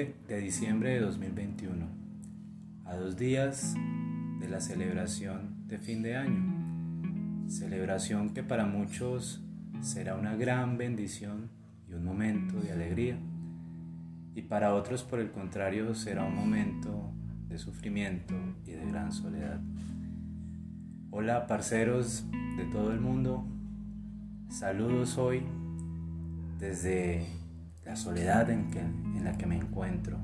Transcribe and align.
9 0.00 0.14
de 0.28 0.40
diciembre 0.40 0.90
de 0.94 1.00
2021, 1.00 1.86
a 2.86 2.96
dos 2.96 3.18
días 3.18 3.74
de 4.38 4.48
la 4.48 4.58
celebración 4.58 5.66
de 5.66 5.76
fin 5.76 6.02
de 6.02 6.16
año, 6.16 7.50
celebración 7.50 8.32
que 8.32 8.42
para 8.42 8.64
muchos 8.64 9.42
será 9.82 10.14
una 10.14 10.36
gran 10.36 10.78
bendición 10.78 11.50
y 11.86 11.92
un 11.92 12.04
momento 12.04 12.58
de 12.62 12.72
alegría, 12.72 13.18
y 14.34 14.40
para 14.40 14.74
otros 14.74 15.02
por 15.02 15.20
el 15.20 15.32
contrario 15.32 15.94
será 15.94 16.24
un 16.24 16.34
momento 16.34 17.12
de 17.48 17.58
sufrimiento 17.58 18.34
y 18.64 18.70
de 18.70 18.86
gran 18.86 19.12
soledad. 19.12 19.60
Hola 21.10 21.46
parceros 21.46 22.24
de 22.56 22.64
todo 22.72 22.90
el 22.90 23.00
mundo, 23.00 23.46
saludos 24.48 25.18
hoy 25.18 25.42
desde 26.58 27.39
la 27.84 27.96
soledad 27.96 28.50
en, 28.50 29.24
la 29.24 29.36
que 29.36 29.46
me 29.46 29.56
encuentro, 29.56 30.18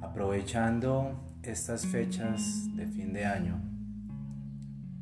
aprovechando 0.00 1.24
estas 1.42 1.86
fechas 1.86 2.68
de 2.76 2.86
fin 2.86 3.12
de 3.12 3.24
año, 3.24 3.60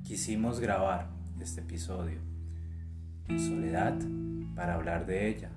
quisimos 0.03 0.61
grabar 0.61 1.11
este 1.41 1.61
episodio 1.61 2.21
en 3.29 3.41
soledad 3.41 3.95
para 4.55 4.75
hablar 4.75 5.07
de 5.07 5.29
ella 5.29 5.51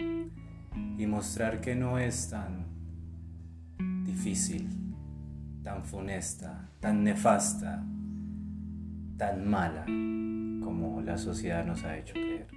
y 0.98 1.06
mostrar 1.08 1.62
que 1.62 1.76
no 1.76 1.98
es 1.98 2.30
tan 2.30 2.66
difícil, 4.06 4.70
tan 5.64 5.84
funesta, 5.84 6.70
tan 6.80 7.04
nefasta, 7.04 7.84
tan 9.18 9.50
mala 9.50 9.86
como 10.64 11.02
la 11.02 11.18
sociedad 11.18 11.66
nos 11.66 11.84
ha 11.84 11.98
hecho 11.98 12.14
creer. 12.14 12.48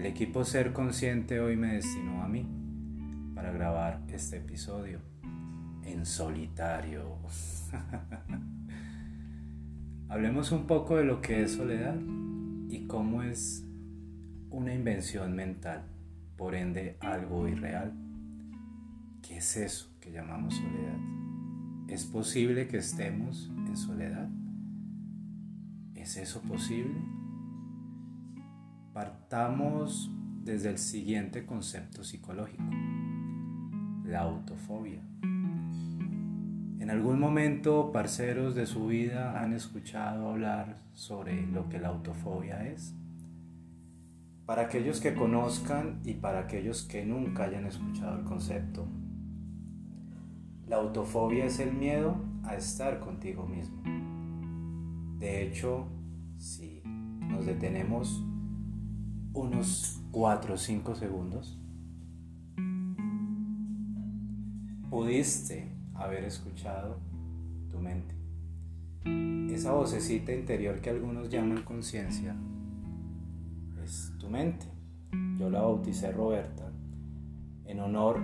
El 0.00 0.06
equipo 0.06 0.46
Ser 0.46 0.72
Consciente 0.72 1.40
hoy 1.40 1.56
me 1.56 1.74
destinó 1.74 2.22
a 2.22 2.26
mí 2.26 2.48
para 3.34 3.52
grabar 3.52 4.02
este 4.08 4.38
episodio 4.38 4.98
en 5.84 6.06
solitario. 6.06 7.18
Hablemos 10.08 10.52
un 10.52 10.66
poco 10.66 10.96
de 10.96 11.04
lo 11.04 11.20
que 11.20 11.42
es 11.42 11.52
soledad 11.52 11.96
y 12.70 12.86
cómo 12.86 13.22
es 13.22 13.62
una 14.48 14.72
invención 14.72 15.36
mental, 15.36 15.84
por 16.34 16.54
ende 16.54 16.96
algo 17.00 17.46
irreal. 17.46 17.92
¿Qué 19.20 19.36
es 19.36 19.54
eso 19.58 19.94
que 20.00 20.12
llamamos 20.12 20.54
soledad? 20.54 20.98
¿Es 21.88 22.06
posible 22.06 22.68
que 22.68 22.78
estemos 22.78 23.52
en 23.66 23.76
soledad? 23.76 24.30
¿Es 25.94 26.16
eso 26.16 26.40
posible? 26.40 27.19
Partamos 29.00 30.10
desde 30.44 30.68
el 30.68 30.76
siguiente 30.76 31.46
concepto 31.46 32.04
psicológico, 32.04 32.64
la 34.04 34.20
autofobia. 34.20 35.00
En 35.22 36.90
algún 36.90 37.18
momento, 37.18 37.92
parceros 37.92 38.54
de 38.54 38.66
su 38.66 38.88
vida 38.88 39.42
han 39.42 39.54
escuchado 39.54 40.28
hablar 40.28 40.76
sobre 40.92 41.46
lo 41.46 41.70
que 41.70 41.78
la 41.78 41.88
autofobia 41.88 42.66
es. 42.66 42.94
Para 44.44 44.64
aquellos 44.64 45.00
que 45.00 45.14
conozcan 45.14 46.02
y 46.04 46.12
para 46.12 46.40
aquellos 46.40 46.82
que 46.82 47.06
nunca 47.06 47.44
hayan 47.44 47.64
escuchado 47.64 48.18
el 48.18 48.24
concepto, 48.26 48.86
la 50.66 50.76
autofobia 50.76 51.46
es 51.46 51.58
el 51.58 51.72
miedo 51.72 52.22
a 52.44 52.54
estar 52.54 53.00
contigo 53.00 53.46
mismo. 53.46 53.82
De 55.18 55.42
hecho, 55.42 55.86
si 56.36 56.82
nos 56.84 57.46
detenemos 57.46 58.26
unos 59.32 60.02
4 60.10 60.54
o 60.54 60.56
5 60.56 60.94
segundos, 60.94 61.58
pudiste 64.90 65.72
haber 65.94 66.24
escuchado 66.24 66.98
tu 67.70 67.78
mente. 67.78 68.14
Esa 69.54 69.72
vocecita 69.72 70.32
interior 70.32 70.80
que 70.80 70.90
algunos 70.90 71.28
llaman 71.28 71.62
conciencia 71.62 72.36
es 73.84 74.12
tu 74.18 74.28
mente. 74.28 74.66
Yo 75.38 75.48
la 75.48 75.62
bauticé 75.62 76.12
Roberta 76.12 76.70
en 77.64 77.80
honor 77.80 78.20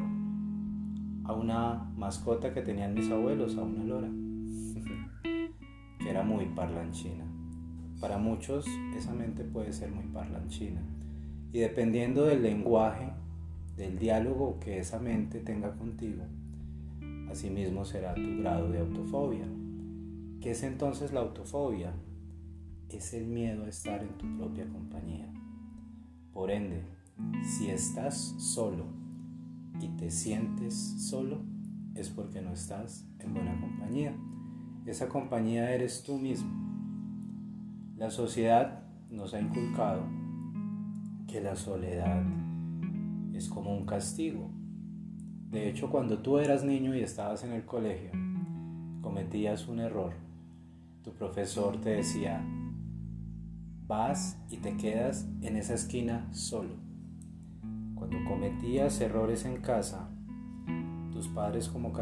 a 1.24 1.32
una 1.32 1.90
mascota 1.96 2.52
que 2.52 2.62
tenían 2.62 2.94
mis 2.94 3.10
abuelos, 3.10 3.56
a 3.56 3.62
una 3.62 3.84
lora 3.84 4.08
era 6.08 6.22
muy 6.22 6.46
parlanchina. 6.46 7.24
Para 8.00 8.18
muchos 8.18 8.66
esa 8.96 9.12
mente 9.12 9.44
puede 9.44 9.72
ser 9.72 9.90
muy 9.90 10.04
parlanchina. 10.06 10.82
Y 11.56 11.60
dependiendo 11.60 12.26
del 12.26 12.42
lenguaje, 12.42 13.14
del 13.78 13.98
diálogo 13.98 14.60
que 14.60 14.78
esa 14.78 14.98
mente 14.98 15.40
tenga 15.40 15.74
contigo, 15.74 16.22
asimismo 17.30 17.86
será 17.86 18.14
tu 18.14 18.40
grado 18.40 18.68
de 18.68 18.80
autofobia. 18.80 19.46
¿Qué 20.42 20.50
es 20.50 20.62
entonces 20.62 21.14
la 21.14 21.20
autofobia? 21.20 21.94
Es 22.90 23.14
el 23.14 23.28
miedo 23.28 23.64
a 23.64 23.68
estar 23.68 24.02
en 24.02 24.18
tu 24.18 24.36
propia 24.36 24.68
compañía. 24.68 25.32
Por 26.30 26.50
ende, 26.50 26.82
si 27.42 27.70
estás 27.70 28.34
solo 28.36 28.84
y 29.80 29.88
te 29.96 30.10
sientes 30.10 30.74
solo, 31.08 31.40
es 31.94 32.10
porque 32.10 32.42
no 32.42 32.52
estás 32.52 33.08
en 33.18 33.32
buena 33.32 33.58
compañía. 33.58 34.14
Esa 34.84 35.08
compañía 35.08 35.72
eres 35.72 36.02
tú 36.02 36.18
mismo. 36.18 36.50
La 37.96 38.10
sociedad 38.10 38.82
nos 39.08 39.32
ha 39.32 39.40
inculcado 39.40 40.25
que 41.26 41.40
la 41.40 41.56
soledad 41.56 42.22
es 43.34 43.48
como 43.48 43.76
un 43.76 43.84
castigo. 43.84 44.50
De 45.50 45.68
hecho, 45.68 45.90
cuando 45.90 46.18
tú 46.18 46.38
eras 46.38 46.64
niño 46.64 46.94
y 46.94 47.00
estabas 47.00 47.44
en 47.44 47.52
el 47.52 47.64
colegio, 47.64 48.10
cometías 49.00 49.68
un 49.68 49.80
error. 49.80 50.14
Tu 51.02 51.12
profesor 51.12 51.80
te 51.80 51.90
decía, 51.90 52.44
vas 53.86 54.38
y 54.50 54.58
te 54.58 54.76
quedas 54.76 55.28
en 55.42 55.56
esa 55.56 55.74
esquina 55.74 56.28
solo. 56.32 56.74
Cuando 57.94 58.18
cometías 58.28 59.00
errores 59.00 59.44
en 59.44 59.60
casa, 59.60 60.10
tus 61.12 61.28
padres 61.28 61.68
como, 61.68 61.92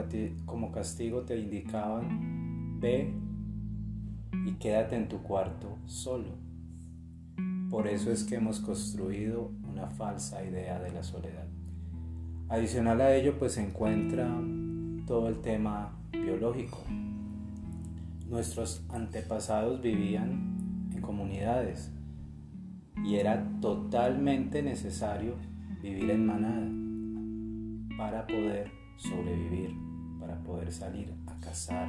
castigo 0.73 1.23
te 1.23 1.39
indicaban 1.39 2.81
Ve 2.81 3.15
y 4.47 4.53
quédate 4.55 4.97
en 4.97 5.09
tu 5.09 5.23
cuarto 5.23 5.79
solo. 5.87 6.44
Por 7.75 7.89
eso 7.89 8.13
es 8.13 8.23
que 8.23 8.37
hemos 8.37 8.61
construido 8.61 9.51
una 9.69 9.89
falsa 9.89 10.45
idea 10.45 10.79
de 10.79 10.93
la 10.93 11.03
soledad. 11.03 11.49
Adicional 12.49 13.01
a 13.01 13.17
ello, 13.17 13.37
pues 13.37 13.55
se 13.55 13.65
encuentra 13.67 14.31
todo 15.09 15.27
el 15.27 15.41
tema 15.41 15.93
biológico. 16.13 16.79
Nuestros 18.29 18.85
antepasados 18.91 19.83
vivían 19.83 20.89
en 20.95 21.01
comunidades 21.01 21.91
y 23.05 23.17
era 23.17 23.45
totalmente 23.61 24.63
necesario 24.63 25.35
vivir 25.83 26.11
en 26.11 26.27
manada 26.27 26.69
para 27.99 28.25
poder 28.25 28.71
sobrevivir, 28.99 29.75
para 30.21 30.41
poder 30.45 30.71
salir 30.71 31.13
a 31.27 31.41
cazar, 31.41 31.89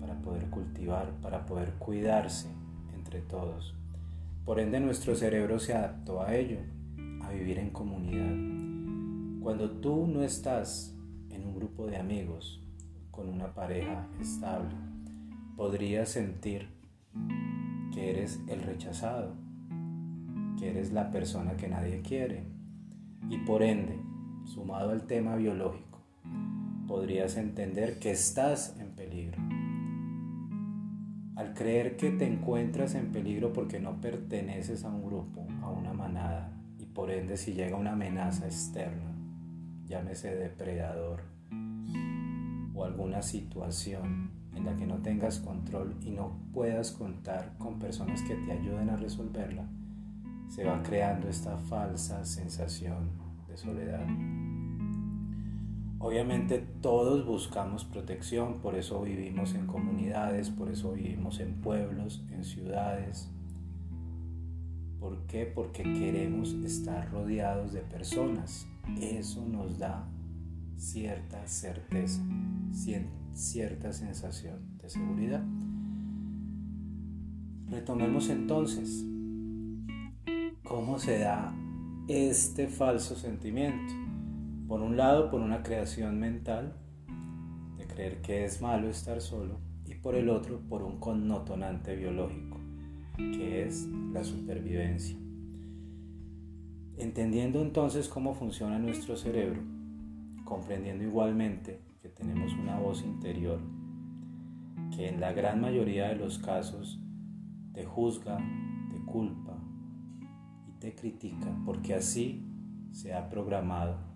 para 0.00 0.20
poder 0.22 0.50
cultivar, 0.50 1.12
para 1.22 1.46
poder 1.46 1.74
cuidarse 1.74 2.48
entre 2.96 3.20
todos. 3.20 3.75
Por 4.46 4.60
ende 4.60 4.78
nuestro 4.78 5.16
cerebro 5.16 5.58
se 5.58 5.74
adaptó 5.74 6.22
a 6.22 6.32
ello, 6.36 6.60
a 7.22 7.30
vivir 7.30 7.58
en 7.58 7.70
comunidad. 7.70 9.42
Cuando 9.42 9.68
tú 9.72 10.06
no 10.06 10.22
estás 10.22 10.96
en 11.30 11.44
un 11.48 11.56
grupo 11.56 11.86
de 11.86 11.96
amigos, 11.96 12.64
con 13.10 13.28
una 13.28 13.52
pareja 13.52 14.06
estable, 14.20 14.70
podrías 15.56 16.10
sentir 16.10 16.68
que 17.92 18.10
eres 18.10 18.38
el 18.46 18.62
rechazado, 18.62 19.34
que 20.60 20.70
eres 20.70 20.92
la 20.92 21.10
persona 21.10 21.56
que 21.56 21.66
nadie 21.66 22.00
quiere. 22.02 22.44
Y 23.28 23.38
por 23.38 23.64
ende, 23.64 23.98
sumado 24.44 24.90
al 24.90 25.08
tema 25.08 25.34
biológico, 25.34 26.04
podrías 26.86 27.36
entender 27.36 27.98
que 27.98 28.12
estás 28.12 28.76
en 28.78 28.94
peligro 28.94 29.42
creer 31.56 31.96
que 31.96 32.10
te 32.10 32.26
encuentras 32.26 32.94
en 32.94 33.10
peligro 33.10 33.52
porque 33.52 33.80
no 33.80 34.00
perteneces 34.00 34.84
a 34.84 34.88
un 34.88 35.04
grupo, 35.04 35.46
a 35.62 35.70
una 35.70 35.92
manada, 35.92 36.52
y 36.78 36.84
por 36.84 37.10
ende 37.10 37.36
si 37.36 37.54
llega 37.54 37.76
una 37.76 37.92
amenaza 37.92 38.46
externa, 38.46 39.12
llámese 39.86 40.36
depredador 40.36 41.22
o 42.74 42.84
alguna 42.84 43.22
situación 43.22 44.30
en 44.54 44.64
la 44.64 44.76
que 44.76 44.86
no 44.86 44.96
tengas 44.98 45.40
control 45.40 45.96
y 46.02 46.10
no 46.10 46.38
puedas 46.52 46.92
contar 46.92 47.56
con 47.58 47.78
personas 47.78 48.22
que 48.22 48.34
te 48.34 48.52
ayuden 48.52 48.90
a 48.90 48.96
resolverla, 48.96 49.66
se 50.48 50.64
va 50.64 50.82
creando 50.82 51.28
esta 51.28 51.56
falsa 51.56 52.24
sensación 52.24 53.10
de 53.48 53.56
soledad. 53.56 54.06
Obviamente 55.98 56.58
todos 56.82 57.24
buscamos 57.24 57.84
protección, 57.84 58.60
por 58.60 58.74
eso 58.74 59.02
vivimos 59.02 59.54
en 59.54 59.66
comunidades, 59.66 60.50
por 60.50 60.70
eso 60.70 60.92
vivimos 60.92 61.40
en 61.40 61.60
pueblos, 61.60 62.22
en 62.30 62.44
ciudades. 62.44 63.30
¿Por 65.00 65.26
qué? 65.26 65.46
Porque 65.46 65.82
queremos 65.82 66.52
estar 66.52 67.10
rodeados 67.10 67.72
de 67.72 67.80
personas. 67.80 68.66
Eso 69.00 69.46
nos 69.46 69.78
da 69.78 70.06
cierta 70.76 71.46
certeza, 71.46 72.22
cierta 73.32 73.92
sensación 73.92 74.78
de 74.78 74.90
seguridad. 74.90 75.44
Retomemos 77.68 78.28
entonces 78.28 79.04
cómo 80.62 80.98
se 80.98 81.20
da 81.20 81.54
este 82.06 82.68
falso 82.68 83.16
sentimiento. 83.16 84.05
Por 84.68 84.80
un 84.80 84.96
lado, 84.96 85.30
por 85.30 85.40
una 85.40 85.62
creación 85.62 86.18
mental, 86.18 86.76
de 87.76 87.86
creer 87.86 88.20
que 88.20 88.44
es 88.44 88.60
malo 88.60 88.88
estar 88.88 89.20
solo, 89.20 89.60
y 89.84 89.94
por 89.94 90.16
el 90.16 90.28
otro, 90.28 90.60
por 90.68 90.82
un 90.82 90.98
connotonante 90.98 91.94
biológico, 91.94 92.58
que 93.16 93.64
es 93.64 93.86
la 94.12 94.24
supervivencia. 94.24 95.16
Entendiendo 96.96 97.62
entonces 97.62 98.08
cómo 98.08 98.34
funciona 98.34 98.78
nuestro 98.78 99.16
cerebro, 99.16 99.62
comprendiendo 100.44 101.04
igualmente 101.04 101.82
que 102.00 102.08
tenemos 102.08 102.52
una 102.54 102.80
voz 102.80 103.04
interior 103.04 103.60
que 104.96 105.08
en 105.08 105.20
la 105.20 105.32
gran 105.32 105.60
mayoría 105.60 106.08
de 106.08 106.16
los 106.16 106.38
casos 106.38 107.00
te 107.72 107.84
juzga, 107.84 108.38
te 108.90 108.98
culpa 109.04 109.58
y 110.66 110.72
te 110.80 110.94
critica, 110.94 111.54
porque 111.64 111.94
así 111.94 112.44
se 112.92 113.14
ha 113.14 113.28
programado 113.28 114.15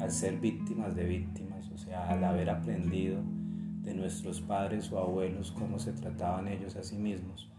al 0.00 0.10
ser 0.10 0.38
víctimas 0.38 0.94
de 0.94 1.04
víctimas, 1.04 1.70
o 1.70 1.78
sea, 1.78 2.08
al 2.08 2.22
haber 2.24 2.50
aprendido 2.50 3.20
de 3.82 3.94
nuestros 3.94 4.40
padres 4.40 4.90
o 4.92 4.98
abuelos 4.98 5.52
cómo 5.52 5.78
se 5.78 5.92
trataban 5.92 6.48
ellos 6.48 6.76
a 6.76 6.82
sí 6.82 6.96
mismos, 6.96 7.50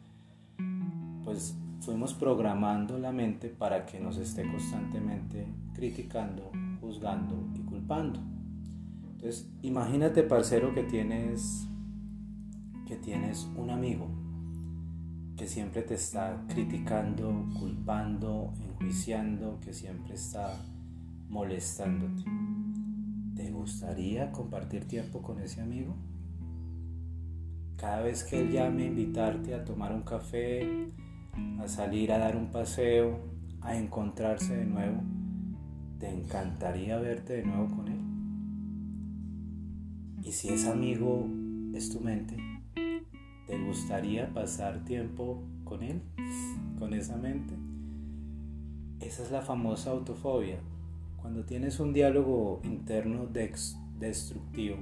pues 1.23 1.57
fuimos 1.81 2.13
programando 2.13 2.97
la 2.97 3.11
mente 3.11 3.49
para 3.49 3.85
que 3.85 3.99
nos 3.99 4.17
esté 4.17 4.43
constantemente 4.49 5.47
criticando, 5.73 6.51
juzgando 6.81 7.47
y 7.55 7.59
culpando. 7.59 8.19
Entonces, 9.11 9.49
imagínate, 9.61 10.23
parcero, 10.23 10.73
que 10.73 10.83
tienes 10.83 11.67
que 12.89 12.95
tienes 12.95 13.47
un 13.55 13.69
amigo 13.69 14.07
que 15.37 15.45
siempre 15.45 15.83
te 15.83 15.93
está 15.93 16.43
criticando, 16.47 17.45
culpando, 17.59 18.51
enjuiciando, 18.59 19.59
que 19.61 19.73
siempre 19.73 20.15
está 20.15 20.59
molestándote. 21.29 22.23
¿Te 23.35 23.51
gustaría 23.51 24.31
compartir 24.31 24.87
tiempo 24.87 25.21
con 25.21 25.39
ese 25.39 25.61
amigo? 25.61 25.95
Cada 27.77 28.01
vez 28.01 28.23
que 28.23 28.41
él 28.41 28.51
llame 28.51 28.87
invitarte 28.87 29.53
a 29.53 29.63
tomar 29.63 29.93
un 29.93 30.01
café, 30.01 30.67
a 31.59 31.67
salir 31.67 32.11
a 32.11 32.17
dar 32.17 32.35
un 32.35 32.51
paseo, 32.51 33.19
a 33.61 33.77
encontrarse 33.77 34.57
de 34.57 34.65
nuevo, 34.65 35.01
¿te 35.99 36.09
encantaría 36.09 36.97
verte 36.97 37.33
de 37.37 37.45
nuevo 37.45 37.75
con 37.75 37.87
él? 37.87 37.99
Y 40.23 40.31
si 40.31 40.49
es 40.49 40.67
amigo 40.67 41.25
es 41.73 41.91
tu 41.91 42.01
mente, 42.01 42.35
¿te 43.47 43.65
gustaría 43.65 44.33
pasar 44.33 44.83
tiempo 44.83 45.43
con 45.63 45.83
él, 45.83 46.01
con 46.77 46.93
esa 46.93 47.15
mente? 47.15 47.53
Esa 48.99 49.23
es 49.23 49.31
la 49.31 49.41
famosa 49.41 49.91
autofobia. 49.91 50.59
Cuando 51.21 51.43
tienes 51.45 51.79
un 51.79 51.93
diálogo 51.93 52.61
interno 52.63 53.27
destructivo, 53.27 54.77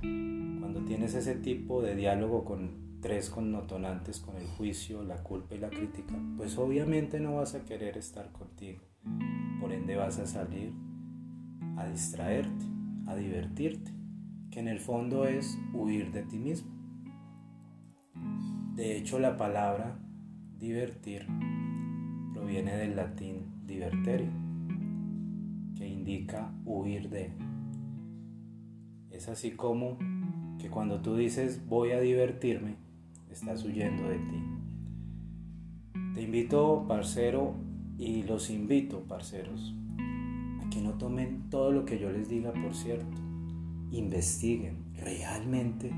cuando 0.00 0.84
tienes 0.84 1.14
ese 1.14 1.36
tipo 1.36 1.80
de 1.80 1.94
diálogo 1.94 2.44
con 2.44 2.98
tres 3.00 3.30
connotonantes 3.30 4.18
con 4.20 4.36
el 4.36 4.46
juicio, 4.46 5.02
la 5.04 5.22
culpa 5.22 5.54
y 5.54 5.58
la 5.58 5.70
crítica, 5.70 6.14
pues 6.36 6.58
obviamente 6.58 7.20
no 7.20 7.36
vas 7.36 7.54
a 7.54 7.64
querer 7.64 7.96
estar 7.96 8.32
contigo. 8.32 8.80
Por 9.60 9.72
ende 9.72 9.96
vas 9.96 10.18
a 10.18 10.26
salir 10.26 10.72
a 11.76 11.86
distraerte, 11.86 12.64
a 13.06 13.14
divertirte, 13.14 13.92
que 14.50 14.60
en 14.60 14.68
el 14.68 14.80
fondo 14.80 15.26
es 15.26 15.58
huir 15.72 16.12
de 16.12 16.22
ti 16.22 16.38
mismo. 16.38 16.72
De 18.74 18.96
hecho, 18.96 19.18
la 19.18 19.36
palabra 19.36 19.98
divertir 20.58 21.26
proviene 22.32 22.76
del 22.76 22.96
latín 22.96 23.66
divertere, 23.66 24.28
que 25.76 25.86
indica 25.86 26.52
huir 26.64 27.08
de. 27.10 27.32
Es 29.10 29.28
así 29.28 29.52
como 29.52 29.98
que 30.58 30.68
cuando 30.70 31.00
tú 31.00 31.16
dices 31.16 31.66
voy 31.66 31.92
a 31.92 32.00
divertirme, 32.00 32.76
estás 33.30 33.64
huyendo 33.64 34.08
de 34.08 34.18
ti. 34.18 34.42
Te 36.14 36.22
invito, 36.22 36.84
parcero, 36.86 37.54
y 37.98 38.22
los 38.22 38.50
invito, 38.50 39.00
parceros, 39.00 39.74
a 40.64 40.70
que 40.70 40.80
no 40.80 40.94
tomen 40.94 41.48
todo 41.50 41.70
lo 41.70 41.84
que 41.84 41.98
yo 41.98 42.10
les 42.10 42.28
diga 42.28 42.52
por 42.52 42.74
cierto. 42.74 43.20
Investiguen. 43.90 44.84
Realmente 44.94 45.92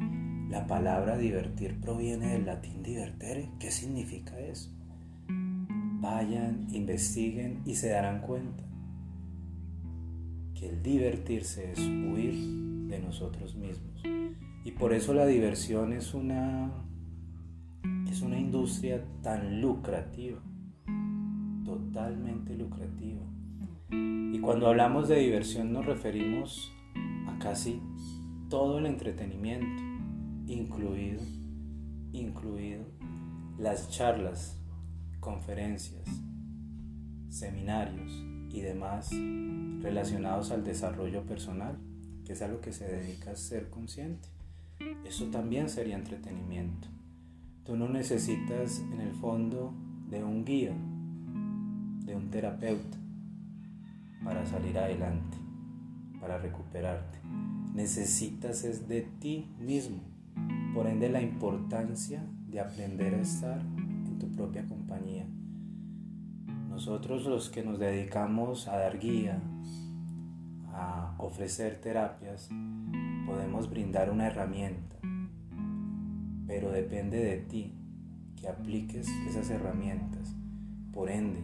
la 0.51 0.67
palabra 0.67 1.17
divertir 1.17 1.81
proviene 1.81 2.29
del 2.29 2.47
latín 2.47 2.83
divertere. 2.83 3.51
¿Qué 3.59 3.71
significa 3.71 4.39
eso? 4.39 4.71
Vayan, 5.29 6.67
investiguen 6.71 7.63
y 7.65 7.75
se 7.75 7.91
darán 7.91 8.21
cuenta 8.21 8.66
que 10.59 10.71
el 10.71 10.83
divertirse 10.83 11.73
es 11.73 11.79
huir 11.79 12.35
de 12.89 12.99
nosotros 12.99 13.55
mismos. 13.55 14.03
Y 14.65 14.73
por 14.73 14.93
eso 14.93 15.13
la 15.13 15.27
diversión 15.27 15.93
es 15.93 16.15
una 16.15 16.73
es 18.11 18.23
una 18.23 18.39
industria 18.39 19.05
tan 19.23 19.61
lucrativa, 19.61 20.41
totalmente 21.65 22.57
lucrativa. 22.57 23.23
Y 23.91 24.39
cuando 24.41 24.69
hablamos 24.69 25.09
de 25.09 25.19
diversión 25.19 25.73
nos 25.73 25.85
referimos 25.85 26.73
a 27.29 27.39
casi 27.39 27.81
todo 28.49 28.79
el 28.79 28.87
entretenimiento, 28.87 29.83
incluido, 30.47 31.23
incluido 32.13 32.85
las 33.59 33.91
charlas, 33.91 34.59
conferencias, 35.21 36.09
seminarios 37.29 38.26
y 38.57 38.63
demás 38.63 39.11
relacionados 39.83 40.51
al 40.51 40.65
desarrollo 40.65 41.27
personal, 41.27 41.77
que 42.25 42.33
es 42.33 42.41
a 42.41 42.49
lo 42.49 42.63
que 42.63 42.73
se 42.73 42.87
dedica 42.87 43.33
a 43.33 43.37
ser 43.37 43.69
consciente. 43.69 44.29
Eso 45.05 45.27
también 45.27 45.69
sería 45.69 45.97
entretenimiento. 45.97 46.89
Tú 47.65 47.77
no 47.77 47.89
necesitas 47.89 48.81
en 48.93 49.01
el 49.01 49.13
fondo 49.15 49.75
de 50.09 50.25
un 50.25 50.45
guía, 50.45 50.75
de 52.05 52.17
un 52.17 52.31
terapeuta 52.31 52.97
para 54.25 54.47
salir 54.47 54.79
adelante, 54.79 55.37
para 56.19 56.39
recuperarte. 56.39 57.19
Necesitas 57.75 58.65
es 58.65 58.89
de 58.89 59.03
ti 59.03 59.55
mismo. 59.59 60.03
Por 60.75 60.87
ende 60.87 61.09
la 61.09 61.21
importancia 61.21 62.25
de 62.49 62.61
aprender 62.61 63.15
a 63.15 63.21
estar 63.21 63.61
en 63.61 64.19
tu 64.19 64.31
propia 64.33 64.67
compañía. 64.67 65.16
Nosotros 66.77 67.25
los 67.25 67.49
que 67.49 67.63
nos 67.65 67.79
dedicamos 67.79 68.69
a 68.69 68.77
dar 68.77 68.99
guía, 68.99 69.41
a 70.75 71.15
ofrecer 71.17 71.81
terapias, 71.81 72.51
podemos 73.27 73.71
brindar 73.71 74.11
una 74.11 74.27
herramienta 74.27 74.95
pero 76.47 76.71
depende 76.71 77.17
de 77.17 77.39
ti 77.39 77.73
que 78.37 78.47
apliques 78.47 79.09
esas 79.27 79.49
herramientas. 79.49 80.37
Por 80.93 81.09
ende, 81.09 81.43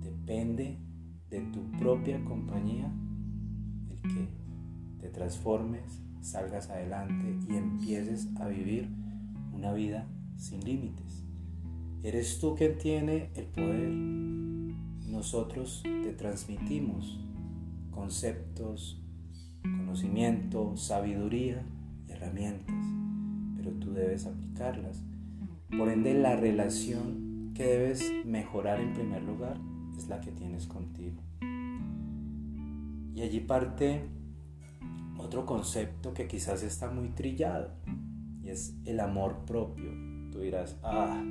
depende 0.00 0.78
de 1.28 1.40
tu 1.52 1.72
propia 1.72 2.24
compañía 2.24 2.88
el 3.90 4.00
que 4.00 4.28
te 5.00 5.08
transformes, 5.08 6.00
salgas 6.20 6.70
adelante 6.70 7.36
y 7.48 7.56
empieces 7.56 8.28
a 8.36 8.46
vivir 8.46 8.88
una 9.52 9.72
vida 9.72 10.06
sin 10.36 10.64
límites. 10.64 11.29
Eres 12.02 12.38
tú 12.38 12.54
quien 12.54 12.78
tiene 12.78 13.30
el 13.34 13.46
poder. 13.46 13.90
Nosotros 15.08 15.82
te 15.82 16.12
transmitimos 16.12 17.18
conceptos, 17.90 19.02
conocimiento, 19.62 20.76
sabiduría 20.76 21.66
herramientas 22.08 22.90
pero 23.62 23.72
tú 23.76 23.92
debes 23.92 24.26
aplicarlas. 24.26 25.02
Por 25.76 25.90
ende, 25.90 26.14
la 26.14 26.36
relación 26.36 27.52
que 27.54 27.64
debes 27.64 28.10
mejorar 28.24 28.80
en 28.80 28.94
primer 28.94 29.22
lugar 29.22 29.58
es 29.96 30.08
la 30.08 30.20
que 30.20 30.32
tienes 30.32 30.66
contigo. 30.66 31.20
Y 33.14 33.22
allí 33.22 33.40
parte 33.40 34.08
otro 35.18 35.44
concepto 35.44 36.14
que 36.14 36.26
quizás 36.26 36.62
está 36.62 36.90
muy 36.90 37.10
trillado 37.10 37.72
y 38.42 38.48
es 38.48 38.74
el 38.86 38.98
amor 38.98 39.44
propio. 39.44 39.90
Tú 40.32 40.40
dirás, 40.40 40.78
ah, 40.82 41.22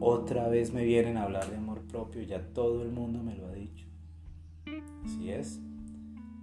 otra 0.00 0.48
vez 0.48 0.72
me 0.72 0.84
vienen 0.84 1.16
a 1.16 1.22
hablar 1.22 1.48
de 1.50 1.56
amor 1.56 1.82
propio, 1.86 2.22
ya 2.22 2.52
todo 2.52 2.82
el 2.82 2.90
mundo 2.90 3.22
me 3.22 3.34
lo 3.34 3.46
ha 3.46 3.52
dicho. 3.52 3.86
Así 5.04 5.30
es, 5.30 5.60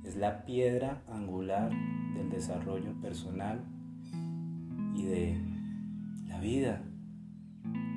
es 0.03 0.15
la 0.15 0.45
piedra 0.45 1.03
angular 1.07 1.71
del 2.15 2.29
desarrollo 2.29 2.93
personal 3.01 3.63
y 4.95 5.03
de 5.03 5.37
la 6.27 6.39
vida. 6.39 6.81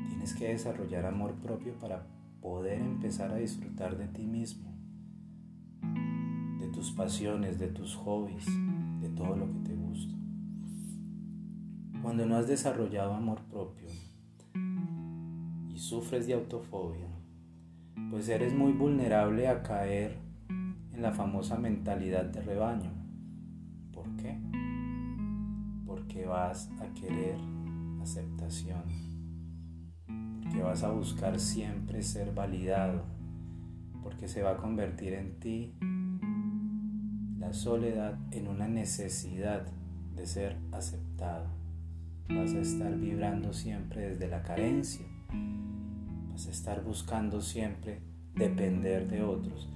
Tienes 0.08 0.34
que 0.34 0.48
desarrollar 0.48 1.06
amor 1.06 1.34
propio 1.34 1.78
para 1.78 2.06
poder 2.40 2.80
empezar 2.80 3.30
a 3.32 3.36
disfrutar 3.36 3.96
de 3.96 4.08
ti 4.08 4.26
mismo, 4.26 4.72
de 6.60 6.68
tus 6.68 6.90
pasiones, 6.92 7.58
de 7.58 7.68
tus 7.68 7.94
hobbies, 7.94 8.46
de 9.00 9.08
todo 9.10 9.36
lo 9.36 9.46
que 9.52 9.58
te 9.60 9.74
gusta. 9.74 10.14
Cuando 12.02 12.26
no 12.26 12.36
has 12.36 12.46
desarrollado 12.46 13.14
amor 13.14 13.40
propio 13.50 13.88
y 15.76 15.78
sufres 15.78 16.26
de 16.26 16.32
autofobia, 16.32 17.06
pues 18.10 18.30
eres 18.30 18.54
muy 18.54 18.72
vulnerable 18.72 19.46
a 19.46 19.62
caer 19.62 20.16
en 20.48 21.02
la 21.02 21.12
famosa 21.12 21.58
mentalidad 21.58 22.24
de 22.24 22.40
rebaño. 22.40 22.90
¿Por 23.92 24.16
qué? 24.16 24.38
Porque 25.84 26.24
vas 26.24 26.70
a 26.80 26.94
querer 26.94 27.36
aceptación, 28.00 28.84
porque 30.40 30.62
vas 30.62 30.82
a 30.82 30.90
buscar 30.92 31.38
siempre 31.38 32.02
ser 32.02 32.32
validado, 32.32 33.04
porque 34.02 34.28
se 34.28 34.42
va 34.42 34.52
a 34.52 34.56
convertir 34.56 35.12
en 35.12 35.38
ti 35.40 35.74
la 37.38 37.52
soledad 37.52 38.18
en 38.30 38.48
una 38.48 38.66
necesidad 38.66 39.66
de 40.14 40.24
ser 40.24 40.56
aceptado. 40.72 41.48
Vas 42.30 42.54
a 42.54 42.60
estar 42.60 42.96
vibrando 42.96 43.52
siempre 43.52 44.08
desde 44.08 44.26
la 44.26 44.42
carencia. 44.42 45.04
Estar 46.44 46.84
buscando 46.84 47.40
siempre 47.40 48.02
depender 48.34 49.08
de 49.08 49.22
otros. 49.22 49.68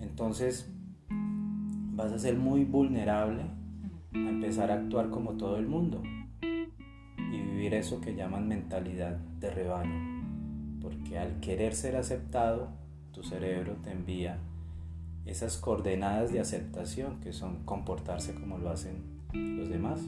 Entonces 0.00 0.72
vas 1.10 2.12
a 2.12 2.18
ser 2.18 2.36
muy 2.36 2.64
vulnerable 2.64 3.42
a 4.14 4.18
empezar 4.18 4.70
a 4.70 4.74
actuar 4.74 5.10
como 5.10 5.32
todo 5.32 5.56
el 5.56 5.66
mundo 5.66 6.02
y 6.40 7.40
vivir 7.40 7.74
eso 7.74 8.00
que 8.00 8.14
llaman 8.14 8.46
mentalidad 8.46 9.16
de 9.16 9.50
rebaño. 9.50 10.78
Porque 10.80 11.18
al 11.18 11.40
querer 11.40 11.74
ser 11.74 11.96
aceptado, 11.96 12.68
tu 13.12 13.24
cerebro 13.24 13.74
te 13.82 13.90
envía 13.90 14.38
esas 15.24 15.56
coordenadas 15.56 16.32
de 16.32 16.38
aceptación 16.38 17.18
que 17.20 17.32
son 17.32 17.64
comportarse 17.64 18.32
como 18.34 18.58
lo 18.58 18.70
hacen 18.70 19.02
los 19.32 19.68
demás. 19.68 20.00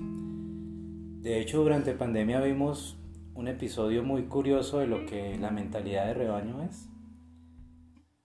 De 1.22 1.40
hecho, 1.40 1.62
durante 1.62 1.92
pandemia 1.92 2.40
vimos 2.40 2.96
un 3.38 3.46
episodio 3.46 4.02
muy 4.02 4.24
curioso 4.24 4.80
de 4.80 4.88
lo 4.88 5.06
que 5.06 5.38
la 5.38 5.52
mentalidad 5.52 6.06
de 6.06 6.14
rebaño 6.14 6.60
es. 6.64 6.90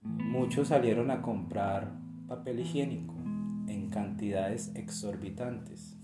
Muchos 0.00 0.68
salieron 0.68 1.12
a 1.12 1.22
comprar 1.22 1.92
papel 2.26 2.58
higiénico 2.58 3.14
en 3.68 3.90
cantidades 3.90 4.74
exorbitantes. 4.74 5.96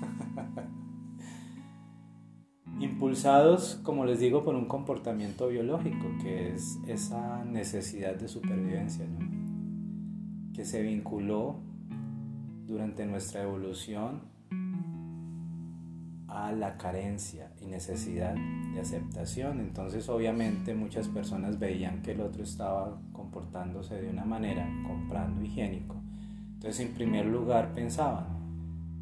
Impulsados, 2.80 3.76
como 3.84 4.04
les 4.04 4.18
digo, 4.18 4.42
por 4.42 4.56
un 4.56 4.66
comportamiento 4.66 5.46
biológico, 5.46 6.08
que 6.20 6.52
es 6.52 6.80
esa 6.88 7.44
necesidad 7.44 8.16
de 8.16 8.26
supervivencia, 8.26 9.06
que 10.52 10.64
se 10.64 10.82
vinculó 10.82 11.60
durante 12.66 13.06
nuestra 13.06 13.44
evolución 13.44 14.22
a 16.36 16.52
la 16.52 16.76
carencia 16.76 17.50
y 17.62 17.66
necesidad 17.66 18.34
de 18.34 18.80
aceptación. 18.80 19.58
Entonces 19.60 20.06
obviamente 20.10 20.74
muchas 20.74 21.08
personas 21.08 21.58
veían 21.58 22.02
que 22.02 22.12
el 22.12 22.20
otro 22.20 22.42
estaba 22.42 23.00
comportándose 23.12 24.02
de 24.02 24.10
una 24.10 24.26
manera, 24.26 24.68
comprando 24.86 25.42
higiénico. 25.42 25.96
Entonces 26.52 26.86
en 26.86 26.92
primer 26.92 27.24
lugar 27.24 27.72
pensaban, 27.72 28.26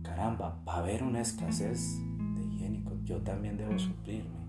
caramba, 0.02 0.62
va 0.66 0.74
a 0.76 0.78
haber 0.78 1.02
una 1.02 1.22
escasez 1.22 1.98
de 2.36 2.44
higiénico, 2.44 2.92
yo 3.02 3.20
también 3.22 3.56
debo 3.56 3.76
suplirme. 3.80 4.44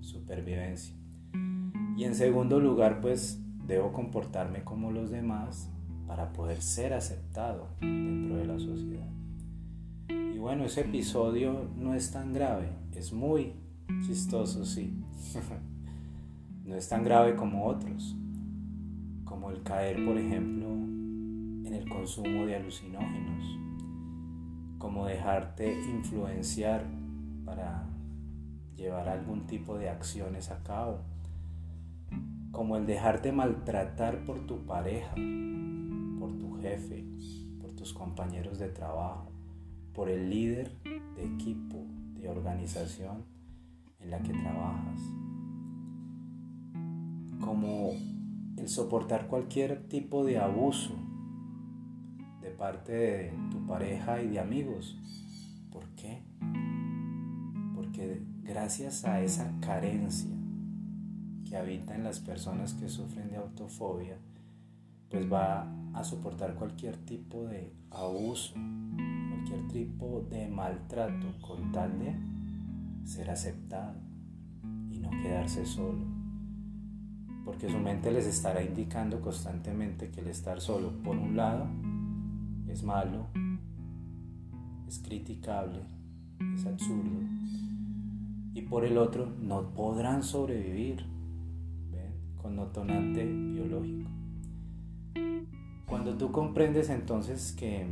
Supervivencia. 0.00 0.96
Y 1.98 2.04
en 2.04 2.14
segundo 2.14 2.58
lugar, 2.58 3.02
pues 3.02 3.38
debo 3.66 3.92
comportarme 3.92 4.64
como 4.64 4.92
los 4.92 5.10
demás 5.10 5.70
para 6.06 6.32
poder 6.32 6.62
ser 6.62 6.94
aceptado 6.94 7.68
dentro 7.80 8.36
de 8.36 8.46
la 8.46 8.58
sociedad. 8.58 9.21
Y 10.34 10.38
bueno, 10.38 10.64
ese 10.64 10.82
episodio 10.82 11.70
no 11.76 11.94
es 11.94 12.10
tan 12.10 12.32
grave, 12.32 12.70
es 12.94 13.12
muy 13.12 13.54
chistoso, 14.06 14.64
sí. 14.64 15.02
no 16.64 16.74
es 16.74 16.88
tan 16.88 17.04
grave 17.04 17.34
como 17.36 17.66
otros, 17.66 18.16
como 19.24 19.50
el 19.50 19.62
caer, 19.62 20.04
por 20.04 20.16
ejemplo, 20.18 20.68
en 20.68 21.72
el 21.74 21.88
consumo 21.88 22.46
de 22.46 22.56
alucinógenos, 22.56 23.58
como 24.78 25.06
dejarte 25.06 25.72
influenciar 25.88 26.86
para 27.44 27.88
llevar 28.76 29.08
algún 29.08 29.46
tipo 29.46 29.78
de 29.78 29.88
acciones 29.88 30.50
a 30.50 30.62
cabo, 30.62 31.00
como 32.50 32.76
el 32.76 32.86
dejarte 32.86 33.32
maltratar 33.32 34.24
por 34.24 34.46
tu 34.46 34.66
pareja, 34.66 35.14
jefe, 36.62 37.04
por 37.60 37.72
tus 37.72 37.92
compañeros 37.92 38.58
de 38.58 38.68
trabajo, 38.68 39.31
por 39.94 40.08
el 40.08 40.30
líder 40.30 40.72
de 41.16 41.24
equipo, 41.24 41.84
de 42.14 42.28
organización 42.28 43.24
en 44.00 44.10
la 44.10 44.22
que 44.22 44.32
trabajas. 44.32 45.00
Como 47.40 47.92
el 48.56 48.68
soportar 48.68 49.26
cualquier 49.26 49.88
tipo 49.88 50.24
de 50.24 50.38
abuso 50.38 50.94
de 52.40 52.50
parte 52.50 52.92
de 52.92 53.32
tu 53.50 53.66
pareja 53.66 54.22
y 54.22 54.28
de 54.28 54.40
amigos. 54.40 54.98
¿Por 55.70 55.88
qué? 55.90 56.22
Porque 57.74 58.22
gracias 58.42 59.04
a 59.04 59.22
esa 59.22 59.52
carencia 59.60 60.30
que 61.48 61.56
habita 61.56 61.94
en 61.94 62.04
las 62.04 62.20
personas 62.20 62.74
que 62.74 62.88
sufren 62.88 63.30
de 63.30 63.36
autofobia, 63.36 64.18
pues 65.08 65.30
va 65.30 65.70
a 65.94 66.04
soportar 66.04 66.54
cualquier 66.54 66.96
tipo 66.96 67.44
de 67.44 67.72
abuso, 67.90 68.54
cualquier 69.42 69.68
tipo 69.68 70.24
de 70.30 70.48
maltrato 70.48 71.26
con 71.40 71.72
tal 71.72 71.98
de 71.98 72.14
ser 73.04 73.30
aceptado 73.30 73.94
y 74.90 74.98
no 74.98 75.10
quedarse 75.10 75.66
solo. 75.66 76.04
Porque 77.44 77.68
su 77.68 77.78
mente 77.78 78.12
les 78.12 78.26
estará 78.26 78.62
indicando 78.62 79.20
constantemente 79.20 80.10
que 80.10 80.20
el 80.20 80.28
estar 80.28 80.60
solo, 80.60 80.92
por 81.02 81.16
un 81.16 81.36
lado, 81.36 81.66
es 82.68 82.84
malo, 82.84 83.26
es 84.86 85.00
criticable, 85.00 85.80
es 86.54 86.66
absurdo, 86.66 87.20
y 88.54 88.62
por 88.62 88.84
el 88.84 88.96
otro, 88.96 89.32
no 89.40 89.74
podrán 89.74 90.22
sobrevivir, 90.22 91.04
¿ven? 91.90 92.14
con 92.40 92.54
notonante 92.54 93.24
biológico. 93.24 94.08
Cuando 95.86 96.16
tú 96.16 96.30
comprendes 96.30 96.90
entonces 96.90 97.52
que 97.52 97.86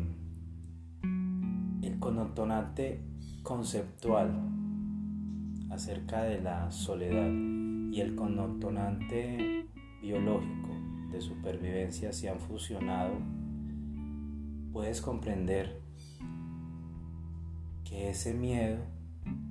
el 2.00 2.04
connotonante 2.04 2.99
conceptual 3.42 4.33
acerca 5.69 6.23
de 6.23 6.40
la 6.40 6.71
soledad 6.71 7.30
y 7.92 8.00
el 8.00 8.14
connotonante 8.14 9.66
biológico 10.00 10.71
de 11.12 11.21
supervivencia 11.21 12.14
se 12.14 12.30
han 12.30 12.40
fusionado, 12.40 13.12
puedes 14.73 15.02
comprender 15.02 15.78
que 17.85 18.09
ese 18.09 18.33
miedo 18.33 18.78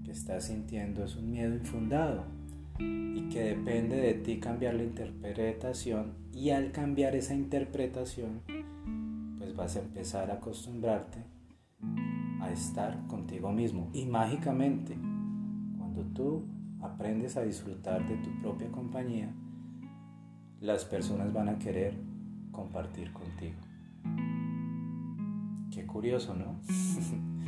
que 0.04 0.10
estás 0.10 0.46
sintiendo 0.46 1.04
es 1.04 1.18
un 1.18 1.30
miedo 1.30 1.54
infundado 1.54 2.24
y 2.80 3.30
que 3.30 3.44
depende 3.44 3.96
de 3.96 4.16
ti 4.16 4.40
cambiar 4.40 4.74
la 4.74 4.84
interpretación 4.86 6.14
y 6.34 6.50
al 6.50 6.72
cambiar 6.72 7.16
esa 7.16 7.36
interpretación 7.36 8.42
pues 9.38 9.56
vas 9.56 9.76
a 9.76 9.82
empezar 9.82 10.32
a 10.32 10.36
acostumbrarte 10.38 11.39
a 12.42 12.52
estar 12.52 13.06
contigo 13.08 13.52
mismo. 13.52 13.90
Y 13.94 14.06
mágicamente 14.06 14.96
cuando 15.78 16.04
tú 16.14 16.46
aprendes 16.82 17.38
a 17.38 17.42
disfrutar 17.42 18.08
de 18.08 18.18
tu 18.18 18.30
propia 18.42 18.72
compañía 18.72 19.34
las 20.62 20.84
personas 20.86 21.32
van 21.32 21.50
a 21.50 21.58
querer 21.58 21.96
compartir 22.52 23.14
contigo. 23.14 23.58
Qué 25.72 25.86
curioso 25.86 26.36
no 26.36 26.60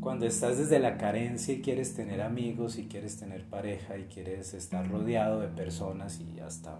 Cuando 0.00 0.26
estás 0.26 0.58
desde 0.58 0.78
la 0.78 0.98
carencia 0.98 1.54
y 1.54 1.62
quieres 1.62 1.94
tener 1.94 2.20
amigos 2.20 2.78
y 2.78 2.88
quieres 2.88 3.16
tener 3.18 3.48
pareja 3.48 3.96
y 3.96 4.04
quieres 4.04 4.52
estar 4.52 4.86
rodeado 4.88 5.40
de 5.40 5.48
personas 5.48 6.20
y 6.20 6.40
hasta 6.40 6.78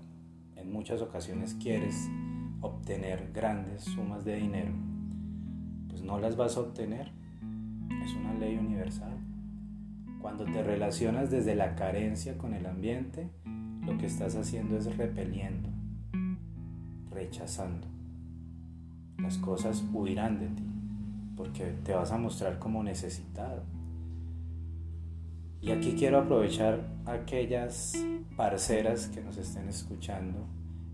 en 0.56 0.70
muchas 0.70 1.00
ocasiones 1.00 1.54
quieres 1.54 2.08
obtener 2.60 3.30
grandes 3.32 3.84
sumas 3.84 4.26
de 4.26 4.36
dinero, 4.36 4.72
pues 5.88 6.02
no 6.02 6.18
las 6.18 6.36
vas 6.36 6.58
a 6.58 6.60
obtener. 6.60 7.12
Es 8.02 8.14
una 8.14 8.34
ley 8.34 8.56
universal. 8.56 9.18
Cuando 10.20 10.44
te 10.44 10.62
relacionas 10.62 11.30
desde 11.30 11.54
la 11.54 11.74
carencia 11.74 12.38
con 12.38 12.54
el 12.54 12.66
ambiente, 12.66 13.28
lo 13.82 13.98
que 13.98 14.06
estás 14.06 14.36
haciendo 14.36 14.76
es 14.76 14.96
repeliendo, 14.96 15.68
rechazando. 17.10 17.86
Las 19.18 19.38
cosas 19.38 19.84
huirán 19.92 20.38
de 20.40 20.48
ti 20.48 20.64
porque 21.36 21.74
te 21.84 21.92
vas 21.92 22.12
a 22.12 22.18
mostrar 22.18 22.58
como 22.58 22.82
necesitado. 22.82 23.62
Y 25.60 25.70
aquí 25.70 25.94
quiero 25.98 26.18
aprovechar 26.18 26.86
aquellas 27.06 27.94
parceras 28.36 29.08
que 29.08 29.22
nos 29.22 29.36
estén 29.38 29.68
escuchando 29.68 30.46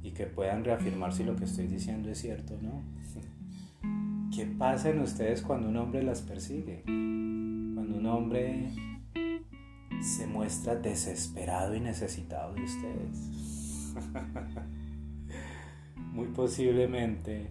y 0.02 0.12
que 0.12 0.26
puedan 0.26 0.64
reafirmar 0.64 1.12
si 1.12 1.24
lo 1.24 1.36
que 1.36 1.44
estoy 1.44 1.66
diciendo 1.66 2.08
es 2.08 2.18
cierto 2.18 2.54
o 2.54 2.62
no. 2.62 2.82
¿Qué 4.34 4.46
pasa 4.46 4.90
en 4.90 5.00
ustedes 5.00 5.42
cuando 5.42 5.68
un 5.68 5.76
hombre 5.76 6.04
las 6.04 6.22
persigue? 6.22 6.84
Cuando 6.84 7.96
un 7.98 8.06
hombre 8.06 8.70
se 10.00 10.28
muestra 10.28 10.76
desesperado 10.76 11.74
y 11.74 11.80
necesitado 11.80 12.54
de 12.54 12.62
ustedes. 12.62 13.94
Muy 16.12 16.28
posiblemente 16.28 17.50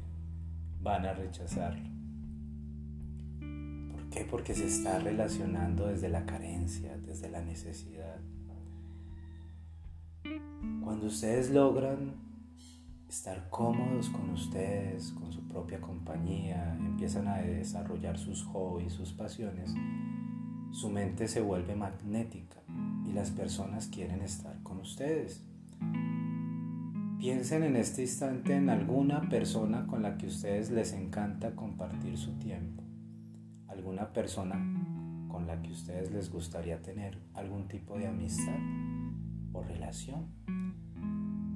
van 0.82 1.06
a 1.06 1.14
rechazarlo. 1.14 1.90
¿Por 3.92 4.10
qué? 4.10 4.24
Porque 4.24 4.54
se 4.54 4.68
está 4.68 5.00
relacionando 5.00 5.88
desde 5.88 6.08
la 6.08 6.26
carencia, 6.26 6.98
desde 6.98 7.30
la 7.30 7.42
necesidad. 7.42 8.22
Cuando 10.82 11.08
ustedes 11.08 11.50
logran 11.50 12.29
estar 13.10 13.50
cómodos 13.50 14.10
con 14.10 14.30
ustedes, 14.30 15.12
con 15.14 15.32
su 15.32 15.42
propia 15.48 15.82
compañía, 15.82 16.76
empiezan 16.80 17.28
a 17.28 17.38
desarrollar 17.38 18.20
sus 18.20 18.44
hobbies, 18.44 18.94
sus 18.94 19.14
pasiones, 19.14 19.74
su 20.72 20.90
mente 20.90 21.28
se 21.28 21.42
vuelve 21.42 21.76
magnética 21.76 22.58
y 23.08 23.12
las 23.12 23.32
personas 23.32 23.88
quieren 23.88 24.22
estar 24.22 24.62
con 24.62 24.80
ustedes. 24.80 25.44
Piensen 27.18 27.64
en 27.64 27.76
este 27.76 28.04
instante 28.04 28.56
en 28.56 28.70
alguna 28.70 29.28
persona 29.28 29.88
con 29.88 30.04
la 30.04 30.16
que 30.18 30.28
a 30.28 30.30
ustedes 30.30 30.70
les 30.70 30.94
encanta 30.94 31.56
compartir 31.56 32.18
su 32.18 32.38
tiempo. 32.38 32.84
Alguna 33.68 34.14
persona 34.14 34.56
con 35.28 35.48
la 35.48 35.62
que 35.62 35.70
a 35.70 35.74
ustedes 35.74 36.12
les 36.12 36.32
gustaría 36.32 36.82
tener 36.82 37.20
algún 37.34 37.68
tipo 37.68 37.98
de 37.98 38.08
amistad 38.08 38.60
o 39.52 39.64
relación. 39.64 40.39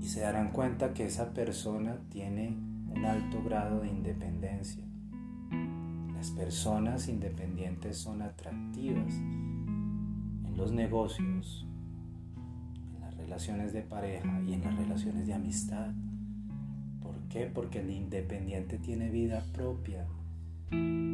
Y 0.03 0.05
se 0.05 0.19
darán 0.19 0.51
cuenta 0.51 0.93
que 0.93 1.05
esa 1.05 1.33
persona 1.33 1.95
tiene 2.09 2.49
un 2.93 3.05
alto 3.05 3.41
grado 3.41 3.79
de 3.79 3.87
independencia. 3.87 4.83
Las 6.13 6.31
personas 6.31 7.07
independientes 7.07 7.99
son 7.99 8.21
atractivas 8.21 9.13
en 9.13 10.53
los 10.57 10.73
negocios, 10.73 11.65
relaciones 13.15 13.71
de 13.71 13.81
pareja 13.81 14.41
y 14.45 14.51
en 14.51 14.65
las 14.65 14.75
relaciones 14.75 15.25
de 15.25 15.35
amistad. 15.35 15.93
¿Por 17.01 17.17
qué? 17.29 17.45
Porque 17.45 17.79
el 17.79 17.89
independiente 17.89 18.79
tiene 18.79 19.09
vida 19.09 19.41
propia, 19.53 20.05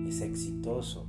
es 0.07 0.21
exitoso 0.21 1.07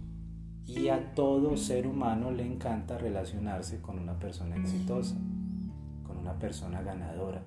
y 0.67 0.89
a 0.89 1.15
todo 1.15 1.57
ser 1.57 1.87
humano 1.87 2.31
le 2.31 2.45
encanta 2.45 2.99
relacionarse 2.99 3.81
con 3.81 3.99
una 3.99 4.19
persona 4.19 4.57
exitosa, 4.57 5.17
con 6.07 6.19
una 6.19 6.39
persona 6.39 6.83
ganadora. 6.83 7.43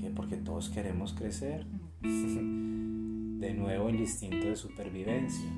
¿Por 0.00 0.08
qué? 0.08 0.14
Porque 0.14 0.36
todos 0.36 0.70
queremos 0.70 1.12
crecer. 1.12 1.66
de 2.02 3.54
nuevo 3.54 3.88
el 3.88 4.00
instinto 4.00 4.46
de 4.46 4.56
supervivencia. 4.56 5.48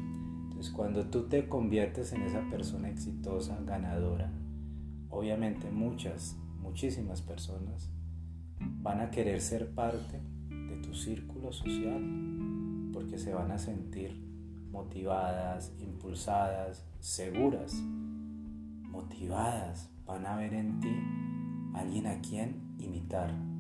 Entonces 0.44 0.72
cuando 0.72 1.06
tú 1.06 1.28
te 1.28 1.48
conviertes 1.48 2.12
en 2.12 2.22
esa 2.22 2.48
persona 2.50 2.88
exitosa, 2.88 3.58
ganadora, 3.64 4.32
obviamente 5.10 5.70
muchas 5.70 6.36
muchísimas 6.60 7.22
personas 7.22 7.90
van 8.58 9.00
a 9.00 9.10
querer 9.10 9.40
ser 9.40 9.74
parte 9.74 10.20
de 10.48 10.76
tu 10.76 10.94
círculo 10.94 11.52
social 11.52 12.02
porque 12.92 13.18
se 13.18 13.34
van 13.34 13.50
a 13.50 13.58
sentir 13.58 14.12
motivadas, 14.70 15.72
impulsadas, 15.78 16.84
seguras, 17.00 17.74
motivadas. 18.90 19.90
Van 20.06 20.26
a 20.26 20.36
ver 20.36 20.54
en 20.54 20.80
ti 20.80 20.94
alguien 21.74 22.06
a 22.06 22.20
quien 22.20 22.74
imitar. 22.78 23.51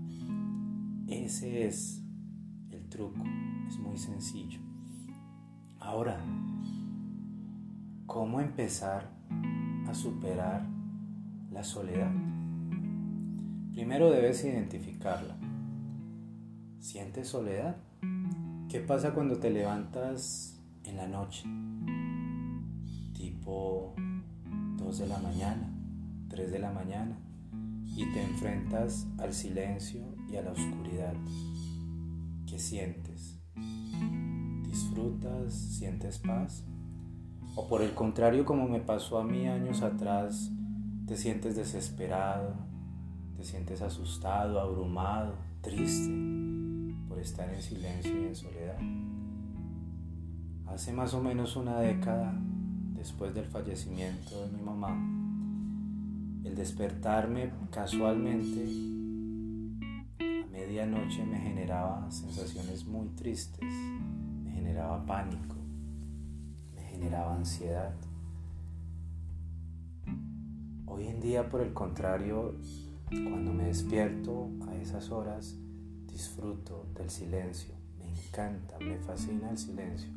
Ese 1.12 1.66
es 1.66 2.02
el 2.70 2.88
truco, 2.88 3.22
es 3.68 3.78
muy 3.78 3.98
sencillo. 3.98 4.60
Ahora, 5.78 6.18
¿cómo 8.06 8.40
empezar 8.40 9.10
a 9.86 9.92
superar 9.92 10.66
la 11.50 11.62
soledad? 11.64 12.10
Primero 13.74 14.10
debes 14.10 14.42
identificarla. 14.42 15.36
¿Sientes 16.80 17.28
soledad? 17.28 17.76
¿Qué 18.70 18.80
pasa 18.80 19.12
cuando 19.12 19.36
te 19.36 19.50
levantas 19.50 20.58
en 20.84 20.96
la 20.96 21.08
noche? 21.08 21.44
Tipo 23.12 23.94
2 24.78 24.98
de 24.98 25.06
la 25.08 25.18
mañana, 25.18 25.70
3 26.30 26.50
de 26.50 26.58
la 26.58 26.72
mañana, 26.72 27.18
y 27.84 28.10
te 28.14 28.22
enfrentas 28.22 29.06
al 29.18 29.34
silencio 29.34 30.11
y 30.32 30.36
a 30.36 30.42
la 30.42 30.52
oscuridad. 30.52 31.14
¿Qué 32.46 32.58
sientes? 32.58 33.38
¿Disfrutas? 34.62 35.52
¿Sientes 35.52 36.18
paz? 36.18 36.64
O 37.54 37.68
por 37.68 37.82
el 37.82 37.92
contrario, 37.92 38.46
como 38.46 38.66
me 38.66 38.80
pasó 38.80 39.18
a 39.18 39.24
mí 39.24 39.46
años 39.46 39.82
atrás, 39.82 40.50
te 41.06 41.16
sientes 41.16 41.54
desesperado, 41.54 42.54
te 43.36 43.44
sientes 43.44 43.82
asustado, 43.82 44.58
abrumado, 44.58 45.34
triste 45.60 46.10
por 47.08 47.18
estar 47.18 47.52
en 47.52 47.60
silencio 47.60 48.22
y 48.22 48.26
en 48.28 48.34
soledad. 48.34 48.78
Hace 50.66 50.94
más 50.94 51.12
o 51.12 51.22
menos 51.22 51.56
una 51.56 51.78
década 51.78 52.34
después 52.94 53.34
del 53.34 53.44
fallecimiento 53.44 54.46
de 54.46 54.56
mi 54.56 54.62
mamá, 54.62 54.96
el 56.44 56.54
despertarme 56.54 57.50
casualmente 57.70 59.01
a 60.78 60.86
medianoche 60.86 61.22
me 61.26 61.38
generaba 61.38 62.10
sensaciones 62.10 62.86
muy 62.86 63.08
tristes, 63.08 63.68
me 64.42 64.52
generaba 64.52 65.04
pánico, 65.04 65.56
me 66.74 66.80
generaba 66.82 67.34
ansiedad. 67.34 67.94
Hoy 70.86 71.08
en 71.08 71.20
día, 71.20 71.50
por 71.50 71.60
el 71.60 71.74
contrario, 71.74 72.54
cuando 73.10 73.52
me 73.52 73.64
despierto 73.64 74.48
a 74.66 74.74
esas 74.76 75.10
horas, 75.10 75.58
disfruto 76.06 76.86
del 76.94 77.10
silencio. 77.10 77.74
Me 77.98 78.08
encanta, 78.08 78.78
me 78.78 78.96
fascina 78.96 79.50
el 79.50 79.58
silencio. 79.58 80.08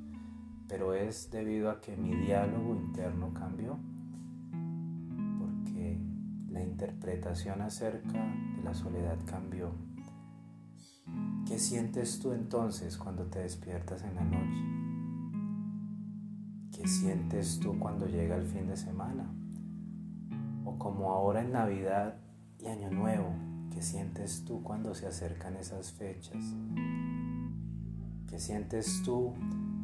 Pero 0.69 0.93
es 0.93 1.29
debido 1.31 1.69
a 1.69 1.81
que 1.81 1.97
mi 1.97 2.15
diálogo 2.15 2.75
interno 2.75 3.33
cambió. 3.33 3.77
Porque 5.37 5.99
la 6.49 6.63
interpretación 6.63 7.61
acerca 7.61 8.33
de 8.55 8.63
la 8.63 8.73
soledad 8.73 9.17
cambió. 9.25 9.94
¿Qué 11.47 11.59
sientes 11.59 12.19
tú 12.19 12.31
entonces 12.31 12.97
cuando 12.97 13.25
te 13.25 13.39
despiertas 13.39 14.03
en 14.03 14.15
la 14.15 14.23
noche? 14.23 14.75
¿Qué 16.71 16.87
sientes 16.87 17.59
tú 17.59 17.77
cuando 17.79 18.07
llega 18.07 18.35
el 18.35 18.45
fin 18.45 18.67
de 18.67 18.75
semana? 18.75 19.31
O 20.65 20.77
como 20.79 21.11
ahora 21.11 21.41
en 21.41 21.51
Navidad 21.51 22.17
y 22.59 22.65
Año 22.65 22.89
Nuevo, 22.89 23.29
¿qué 23.71 23.81
sientes 23.81 24.43
tú 24.45 24.63
cuando 24.63 24.95
se 24.95 25.05
acercan 25.05 25.55
esas 25.55 25.91
fechas? 25.91 26.43
¿Qué 28.27 28.39
sientes 28.39 29.03
tú 29.03 29.33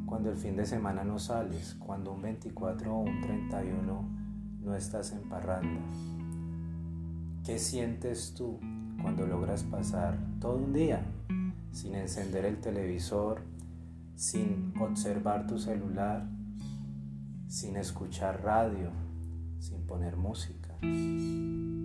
cuando 0.07 0.31
el 0.31 0.37
fin 0.37 0.57
de 0.57 0.65
semana 0.65 1.03
no 1.03 1.19
sales, 1.19 1.75
cuando 1.75 2.11
un 2.11 2.23
24 2.23 2.93
o 2.93 2.99
un 3.01 3.21
31 3.21 4.09
no 4.61 4.75
estás 4.75 5.11
en 5.11 5.29
parranda? 5.29 5.81
¿Qué 7.45 7.59
sientes 7.59 8.33
tú 8.33 8.59
cuando 9.01 9.25
logras 9.27 9.63
pasar 9.63 10.17
todo 10.39 10.57
un 10.57 10.73
día 10.73 11.03
sin 11.71 11.95
encender 11.95 12.45
el 12.45 12.59
televisor, 12.59 13.41
sin 14.15 14.73
observar 14.79 15.47
tu 15.47 15.57
celular, 15.57 16.27
sin 17.47 17.75
escuchar 17.75 18.43
radio, 18.43 18.91
sin 19.59 19.81
poner 19.87 20.17
música? 20.17 20.61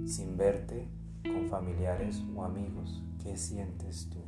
sin 0.06 0.36
verte 0.36 0.88
con 1.22 1.48
familiares 1.48 2.22
o 2.34 2.44
amigos. 2.44 3.02
¿Qué 3.22 3.36
sientes 3.36 4.08
tú? 4.10 4.18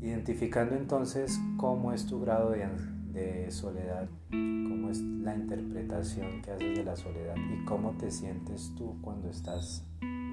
Identificando 0.00 0.76
entonces 0.76 1.38
cómo 1.56 1.92
es 1.92 2.06
tu 2.06 2.20
grado 2.20 2.50
de, 2.50 3.50
soledad, 3.50 4.08
cómo 4.30 4.90
es 4.90 5.00
la 5.00 5.34
interpretación 5.34 6.42
que 6.42 6.52
haces 6.52 6.76
de 6.76 6.84
la 6.84 6.96
soledad 6.96 7.34
y 7.36 7.64
cómo 7.64 7.92
te 7.92 8.10
sientes 8.10 8.72
tú 8.76 8.96
cuando 9.02 9.28
estás 9.28 9.84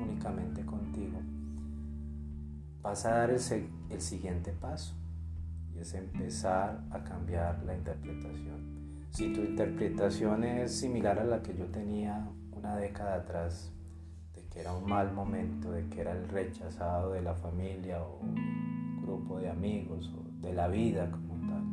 únicamente 0.03 0.65
contigo, 0.65 1.19
vas 2.81 3.05
a 3.05 3.11
dar 3.11 3.31
el, 3.31 3.39
siguiente 4.01 4.51
paso 4.51 4.93
y 5.73 5.79
es 5.79 5.93
empezar 5.93 6.83
a 6.91 7.03
cambiar 7.03 7.63
la 7.63 7.75
interpretación. 7.75 9.07
Si 9.09 9.31
tu 9.33 9.41
interpretación 9.41 10.43
es 10.43 10.75
similar 10.79 11.19
a 11.19 11.23
la 11.23 11.41
que 11.41 11.55
yo 11.55 11.65
tenía 11.67 12.27
una 12.51 12.75
década 12.75 13.15
atrás, 13.15 13.71
de 14.35 14.45
que 14.47 14.59
era 14.59 14.73
un 14.73 14.89
mal 14.89 15.13
momento, 15.13 15.71
de 15.71 15.87
que 15.87 16.01
era 16.01 16.11
el 16.11 16.27
rechazado 16.27 17.13
de 17.13 17.21
la 17.21 17.35
familia 17.35 18.03
o 18.03 18.19
un 18.19 19.01
grupo 19.01 19.39
de 19.39 19.49
amigos 19.49 20.11
o 20.17 20.41
de 20.41 20.53
la 20.53 20.67
vida 20.67 21.09
como 21.09 21.35
tal, 21.47 21.63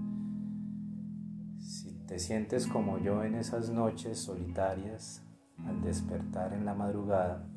si 1.60 1.92
te 2.06 2.18
sientes 2.18 2.66
como 2.66 2.98
yo 2.98 3.24
en 3.24 3.34
esas 3.34 3.70
noches 3.70 4.18
solitarias, 4.18 5.24
al 5.66 5.82
despertar 5.82 6.52
en 6.52 6.64
la 6.64 6.74
madrugada, 6.74 7.49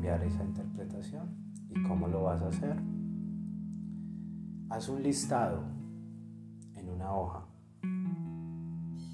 cambiar 0.00 0.22
esa 0.24 0.42
interpretación. 0.42 1.28
¿Y 1.68 1.82
cómo 1.82 2.08
lo 2.08 2.22
vas 2.22 2.40
a 2.40 2.48
hacer? 2.48 2.74
haz 4.70 4.88
un 4.88 5.02
listado 5.02 5.64
en 6.76 6.88
una 6.88 7.12
hoja 7.12 7.44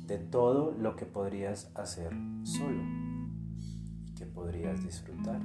de 0.06 0.18
todo 0.18 0.72
lo 0.72 0.94
que 0.96 1.06
podrías 1.06 1.72
hacer 1.74 2.12
solo 2.42 2.82
y 4.04 4.14
que 4.14 4.26
podrías 4.26 4.84
disfrutar. 4.84 5.40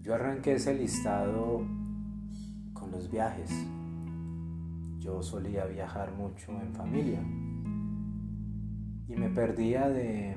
Yo 0.00 0.14
arranqué 0.14 0.54
ese 0.54 0.74
listado 0.74 1.66
con 2.72 2.92
los 2.92 3.10
viajes. 3.10 3.50
Yo 5.00 5.22
solía 5.22 5.66
viajar 5.66 6.14
mucho 6.14 6.52
en 6.52 6.72
familia 6.72 7.20
y 9.08 9.16
me 9.16 9.28
perdía 9.28 9.90
de 9.90 10.36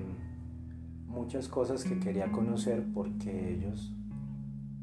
muchas 1.15 1.47
cosas 1.47 1.83
que 1.85 1.97
quería 1.97 2.31
conocer 2.31 2.83
porque 2.93 3.53
ellos 3.53 3.93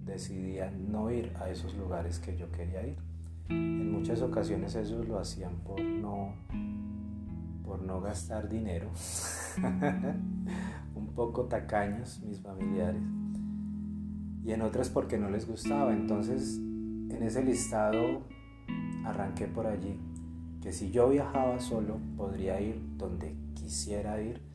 decidían 0.05 0.90
no 0.90 1.11
ir 1.11 1.31
a 1.38 1.51
esos 1.51 1.77
lugares 1.77 2.18
que 2.18 2.37
yo 2.37 2.51
quería 2.51 2.87
ir. 2.87 2.97
En 3.51 3.92
muchas 3.92 4.23
ocasiones 4.23 4.75
ellos 4.75 5.07
lo 5.07 5.18
hacían 5.18 5.57
por 5.59 5.81
no 5.81 6.35
por 7.64 7.83
no 7.83 8.01
gastar 8.01 8.49
dinero. 8.49 8.90
Un 10.95 11.07
poco 11.14 11.45
tacaños 11.45 12.21
mis 12.23 12.40
familiares. 12.40 13.03
Y 14.45 14.53
en 14.53 14.62
otras 14.62 14.88
porque 14.88 15.18
no 15.18 15.31
les 15.31 15.47
gustaba. 15.47 15.92
Entonces, 15.92 16.57
en 16.57 17.23
ese 17.23 17.45
listado 17.45 18.23
arranqué 19.05 19.47
por 19.47 19.66
allí 19.66 20.01
que 20.62 20.73
si 20.73 20.90
yo 20.90 21.09
viajaba 21.09 21.61
solo 21.61 21.99
podría 22.16 22.61
ir 22.61 22.81
donde 22.97 23.35
quisiera 23.55 24.21
ir 24.23 24.52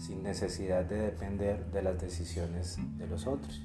sin 0.00 0.22
necesidad 0.22 0.86
de 0.86 0.96
depender 0.96 1.70
de 1.70 1.82
las 1.82 2.00
decisiones 2.00 2.78
de 2.96 3.06
los 3.06 3.26
otros. 3.26 3.62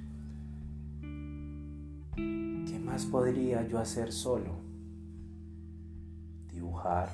¿Qué 2.13 2.77
más 2.83 3.05
podría 3.05 3.65
yo 3.65 3.79
hacer 3.79 4.11
solo? 4.11 4.51
Dibujar. 6.51 7.09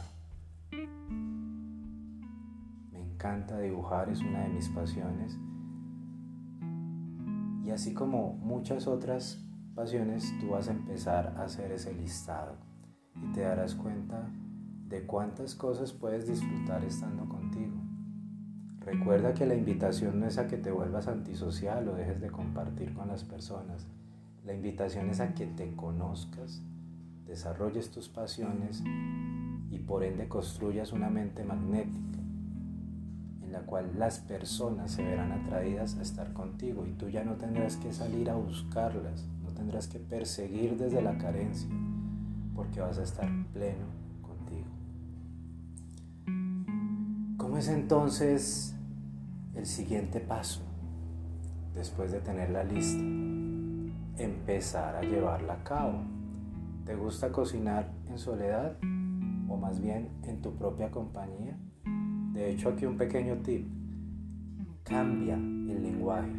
Me 2.92 3.00
encanta 3.00 3.60
dibujar, 3.60 4.10
es 4.10 4.22
una 4.22 4.42
de 4.42 4.50
mis 4.50 4.68
pasiones. 4.70 5.38
Y 7.64 7.70
así 7.70 7.94
como 7.94 8.34
muchas 8.34 8.88
otras 8.88 9.46
pasiones, 9.76 10.34
tú 10.40 10.50
vas 10.50 10.68
a 10.68 10.72
empezar 10.72 11.36
a 11.38 11.44
hacer 11.44 11.72
ese 11.72 11.94
listado 11.94 12.58
y 13.16 13.32
te 13.34 13.42
darás 13.42 13.76
cuenta 13.76 14.28
de 14.88 15.06
cuántas 15.06 15.54
cosas 15.54 15.94
puedes 15.94 16.28
disfrutar 16.28 16.84
estando 16.84 17.30
contigo. 17.30 17.81
Recuerda 18.86 19.36
que 19.36 19.46
la 19.46 19.54
invitación 19.54 20.20
no 20.20 20.26
es 20.26 20.40
a 20.40 20.48
que 20.48 20.58
te 20.58 20.72
vuelvas 20.72 21.08
antisocial 21.08 21.88
o 21.88 21.96
dejes 21.96 22.20
de 22.20 22.32
compartir 22.32 22.94
con 22.96 23.10
las 23.10 23.24
personas. 23.24 23.86
La 24.44 24.54
invitación 24.54 25.08
es 25.10 25.20
a 25.20 25.36
que 25.36 25.46
te 25.46 25.76
conozcas, 25.76 26.64
desarrolles 27.28 27.92
tus 27.92 28.10
pasiones 28.10 28.82
y 29.70 29.78
por 29.78 30.04
ende 30.04 30.28
construyas 30.28 30.94
una 30.94 31.12
mente 31.12 31.44
magnética 31.44 32.18
en 33.44 33.52
la 33.52 33.60
cual 33.60 34.00
las 34.00 34.20
personas 34.20 34.92
se 34.92 35.04
verán 35.04 35.32
atraídas 35.32 35.98
a 35.98 36.02
estar 36.02 36.34
contigo 36.34 36.88
y 36.88 36.94
tú 36.94 37.08
ya 37.08 37.24
no 37.24 37.36
tendrás 37.36 37.78
que 37.78 37.94
salir 37.94 38.32
a 38.32 38.36
buscarlas, 38.36 39.28
no 39.44 39.52
tendrás 39.52 39.88
que 39.88 40.00
perseguir 40.00 40.78
desde 40.78 41.04
la 41.04 41.20
carencia 41.20 41.70
porque 42.56 42.82
vas 42.82 42.98
a 42.98 43.04
estar 43.04 43.30
pleno 43.54 44.01
¿Cómo 47.52 47.60
es 47.60 47.68
entonces 47.68 48.74
el 49.56 49.66
siguiente 49.66 50.22
paso 50.22 50.62
después 51.76 52.10
de 52.14 52.22
tener 52.22 52.50
la 52.50 52.64
lista? 52.64 53.04
Empezar 54.18 54.96
a 54.96 55.02
llevarla 55.02 55.56
a 55.56 55.64
cabo. 55.66 56.00
¿Te 56.86 56.96
gusta 56.96 57.34
cocinar 57.34 57.92
en 58.08 58.18
soledad 58.20 58.78
o 59.50 59.58
más 59.58 59.82
bien 59.82 60.08
en 60.24 60.42
tu 60.42 60.56
propia 60.56 60.92
compañía? 60.92 61.58
De 62.32 62.52
hecho, 62.52 62.70
aquí 62.70 62.86
un 62.86 62.96
pequeño 62.96 63.36
tip. 63.44 63.68
Cambia 64.84 65.36
el 65.36 65.84
lenguaje. 65.84 66.32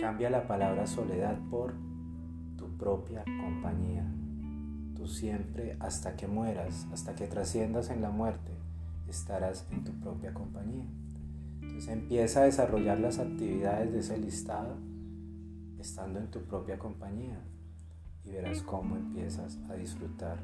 Cambia 0.00 0.30
la 0.30 0.48
palabra 0.48 0.88
soledad 0.88 1.38
por 1.48 1.74
tu 2.56 2.76
propia 2.76 3.22
compañía. 3.22 4.04
Tú 4.96 5.06
siempre, 5.06 5.76
hasta 5.78 6.16
que 6.16 6.26
mueras, 6.26 6.88
hasta 6.92 7.14
que 7.14 7.28
trasciendas 7.28 7.88
en 7.90 8.02
la 8.02 8.10
muerte, 8.10 8.57
estarás 9.08 9.66
en 9.70 9.84
tu 9.84 9.92
propia 10.00 10.34
compañía. 10.34 10.86
Entonces 11.62 11.88
empieza 11.88 12.42
a 12.42 12.44
desarrollar 12.44 13.00
las 13.00 13.18
actividades 13.18 13.92
de 13.92 14.00
ese 14.00 14.18
listado 14.18 14.76
estando 15.78 16.18
en 16.18 16.30
tu 16.30 16.40
propia 16.40 16.78
compañía 16.78 17.40
y 18.24 18.32
verás 18.32 18.62
cómo 18.62 18.96
empiezas 18.96 19.58
a 19.70 19.74
disfrutar. 19.74 20.38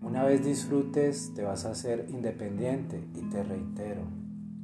Una 0.00 0.24
vez 0.24 0.44
disfrutes 0.44 1.34
te 1.34 1.42
vas 1.42 1.66
a 1.66 1.72
hacer 1.72 2.06
independiente 2.08 3.06
y 3.14 3.22
te 3.28 3.42
reitero, 3.42 4.02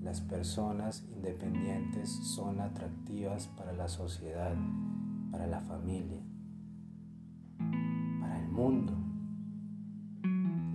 las 0.00 0.20
personas 0.20 1.04
independientes 1.12 2.08
son 2.08 2.60
atractivas 2.60 3.48
para 3.48 3.72
la 3.72 3.88
sociedad, 3.88 4.54
para 5.30 5.46
la 5.46 5.60
familia, 5.60 6.22
para 8.20 8.40
el 8.40 8.48
mundo 8.48 9.05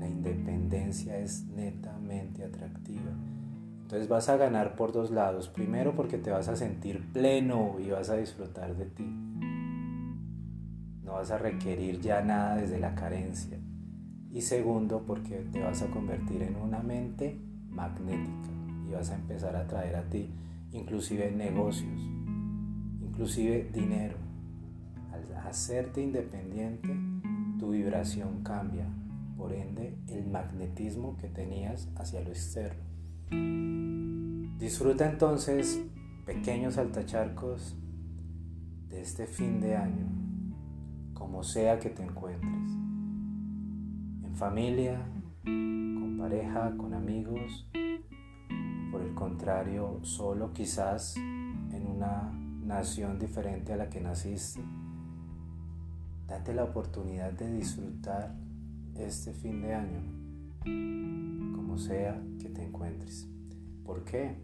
independencia 0.08 1.18
es 1.18 1.46
netamente 1.48 2.44
atractiva. 2.44 3.12
Entonces 3.82 4.08
vas 4.08 4.30
a 4.30 4.38
ganar 4.38 4.76
por 4.76 4.92
dos 4.92 5.12
lados. 5.12 5.50
Primero 5.50 5.96
porque 5.96 6.18
te 6.18 6.32
vas 6.32 6.48
a 6.48 6.56
sentir 6.56 7.12
pleno 7.12 7.78
y 7.80 7.90
vas 7.90 8.10
a 8.10 8.16
disfrutar 8.16 8.76
de 8.76 8.86
ti. 8.86 9.06
No 11.04 11.14
vas 11.14 11.32
a 11.32 11.38
requerir 11.38 12.00
ya 12.00 12.22
nada 12.22 12.56
desde 12.56 12.80
la 12.80 12.96
carencia. 12.96 13.58
Y 14.32 14.42
segundo 14.42 15.04
porque 15.06 15.46
te 15.52 15.62
vas 15.62 15.82
a 15.82 15.88
convertir 15.88 16.42
en 16.42 16.56
una 16.56 16.80
mente 16.80 17.38
magnética 17.70 18.50
y 18.88 18.94
vas 18.94 19.10
a 19.12 19.16
empezar 19.16 19.56
a 19.56 19.68
traer 19.68 19.96
a 19.98 20.04
ti 20.04 20.30
inclusive 20.72 21.32
negocios, 21.32 22.02
inclusive 23.02 23.70
dinero. 23.74 24.16
Al 25.12 25.48
hacerte 25.48 26.02
independiente, 26.02 26.90
tu 27.60 27.72
vibración 27.72 28.42
cambia, 28.44 28.88
por 29.42 29.54
ende 29.54 29.98
el 30.10 30.28
magnetismo 30.28 31.18
que 31.18 31.28
tenías 31.28 31.90
hacia 31.96 32.22
lo 32.22 32.30
externo. 32.30 32.84
Disfruta 34.60 35.10
entonces 35.10 35.84
pequeños 36.28 36.78
altacharcos 36.78 37.76
de 38.88 39.02
este 39.02 39.26
fin 39.26 39.60
de 39.60 39.76
año, 39.76 40.06
como 41.16 41.42
sea 41.44 41.80
que 41.80 41.90
te 41.90 42.04
encuentres, 42.04 42.70
en 44.24 44.36
familia, 44.36 45.02
con 45.44 46.18
pareja, 46.20 46.78
con 46.78 46.94
amigos, 46.94 47.68
por 48.92 49.02
el 49.02 49.16
contrario, 49.16 50.02
solo 50.04 50.54
quizás 50.54 51.18
en 51.18 51.88
una 51.88 52.32
nación 52.64 53.18
diferente 53.18 53.74
a 53.74 53.78
la 53.78 53.90
que 53.90 54.02
naciste. 54.02 54.62
Date 56.28 56.54
la 56.54 56.66
oportunidad 56.66 57.32
de 57.32 57.52
disfrutar 57.52 58.36
este 59.06 59.34
fin 59.34 59.62
de 59.62 59.74
año, 59.74 60.02
como 61.56 61.78
sea 61.78 62.22
que 62.40 62.50
te 62.50 62.64
encuentres. 62.64 63.28
¿Por 63.84 64.04
qué? 64.04 64.36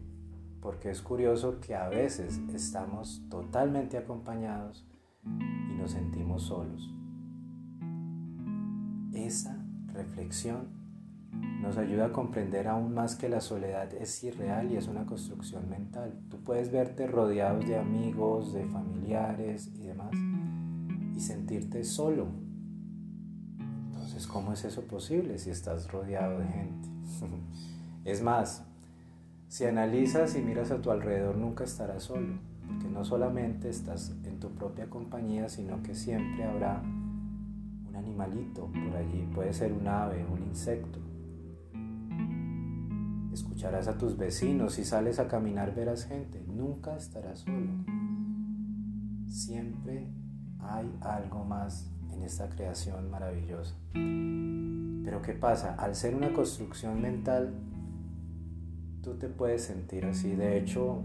Porque 0.60 0.90
es 0.90 1.00
curioso 1.00 1.60
que 1.60 1.74
a 1.74 1.88
veces 1.88 2.40
estamos 2.52 3.22
totalmente 3.28 3.96
acompañados 3.96 4.86
y 5.24 5.74
nos 5.78 5.92
sentimos 5.92 6.42
solos. 6.42 6.92
Esa 9.12 9.64
reflexión 9.92 10.68
nos 11.62 11.76
ayuda 11.76 12.06
a 12.06 12.12
comprender 12.12 12.68
aún 12.68 12.94
más 12.94 13.16
que 13.16 13.28
la 13.28 13.40
soledad 13.40 13.92
es 13.94 14.22
irreal 14.24 14.72
y 14.72 14.76
es 14.76 14.88
una 14.88 15.06
construcción 15.06 15.68
mental. 15.68 16.18
Tú 16.28 16.38
puedes 16.38 16.72
verte 16.72 17.06
rodeados 17.06 17.66
de 17.66 17.78
amigos, 17.78 18.52
de 18.52 18.64
familiares 18.66 19.70
y 19.74 19.86
demás 19.86 20.12
y 21.14 21.20
sentirte 21.20 21.84
solo 21.84 22.47
¿cómo 24.26 24.52
es 24.52 24.64
eso 24.64 24.82
posible 24.82 25.38
si 25.38 25.50
estás 25.50 25.90
rodeado 25.92 26.40
de 26.40 26.48
gente? 26.48 26.88
es 28.04 28.22
más, 28.22 28.64
si 29.48 29.64
analizas 29.64 30.34
y 30.36 30.40
miras 30.40 30.70
a 30.70 30.80
tu 30.80 30.90
alrededor, 30.90 31.36
nunca 31.36 31.64
estarás 31.64 32.04
solo, 32.04 32.38
porque 32.66 32.88
no 32.88 33.04
solamente 33.04 33.68
estás 33.68 34.14
en 34.24 34.40
tu 34.40 34.50
propia 34.50 34.90
compañía, 34.90 35.48
sino 35.48 35.82
que 35.82 35.94
siempre 35.94 36.44
habrá 36.44 36.82
un 36.82 37.94
animalito 37.96 38.66
por 38.66 38.96
allí, 38.96 39.28
puede 39.34 39.52
ser 39.52 39.72
un 39.72 39.86
ave, 39.86 40.24
un 40.26 40.42
insecto. 40.42 40.98
Escucharás 43.32 43.88
a 43.88 43.96
tus 43.96 44.16
vecinos, 44.16 44.74
si 44.74 44.84
sales 44.84 45.18
a 45.18 45.28
caminar 45.28 45.74
verás 45.74 46.04
gente, 46.04 46.44
nunca 46.46 46.96
estarás 46.96 47.40
solo. 47.40 47.70
Siempre 49.28 50.08
hay 50.60 50.92
algo 51.00 51.44
más 51.44 51.90
en 52.18 52.24
esta 52.24 52.48
creación 52.48 53.10
maravillosa. 53.10 53.74
Pero 53.92 55.22
¿qué 55.22 55.32
pasa? 55.32 55.74
Al 55.76 55.94
ser 55.94 56.14
una 56.14 56.32
construcción 56.32 57.00
mental, 57.00 57.54
tú 59.02 59.14
te 59.14 59.28
puedes 59.28 59.62
sentir 59.62 60.04
así. 60.04 60.34
De 60.34 60.58
hecho, 60.58 61.02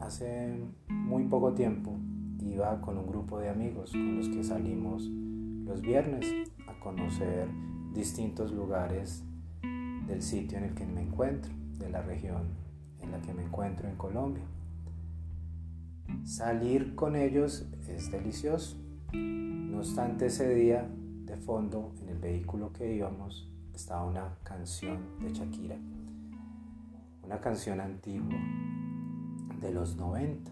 hace 0.00 0.58
muy 0.88 1.24
poco 1.24 1.54
tiempo 1.54 1.96
iba 2.40 2.80
con 2.80 2.98
un 2.98 3.06
grupo 3.06 3.38
de 3.38 3.48
amigos 3.48 3.92
con 3.92 4.16
los 4.16 4.28
que 4.28 4.42
salimos 4.42 5.04
los 5.64 5.80
viernes 5.80 6.26
a 6.66 6.78
conocer 6.80 7.48
distintos 7.94 8.52
lugares 8.52 9.22
del 10.06 10.22
sitio 10.22 10.58
en 10.58 10.64
el 10.64 10.74
que 10.74 10.84
me 10.84 11.02
encuentro, 11.02 11.52
de 11.78 11.88
la 11.88 12.02
región 12.02 12.42
en 13.00 13.12
la 13.12 13.20
que 13.20 13.32
me 13.32 13.44
encuentro 13.44 13.88
en 13.88 13.96
Colombia. 13.96 14.44
Salir 16.24 16.94
con 16.94 17.16
ellos 17.16 17.66
es 17.88 18.10
delicioso. 18.10 18.76
No 19.12 19.78
obstante, 19.78 20.26
ese 20.26 20.54
día 20.54 20.88
de 21.26 21.36
fondo 21.36 21.92
en 22.00 22.08
el 22.08 22.18
vehículo 22.18 22.72
que 22.72 22.94
íbamos 22.94 23.50
estaba 23.74 24.04
una 24.04 24.36
canción 24.42 24.98
de 25.20 25.32
Shakira, 25.32 25.76
una 27.22 27.40
canción 27.40 27.80
antigua 27.80 28.38
de 29.60 29.72
los 29.72 29.96
90. 29.96 30.50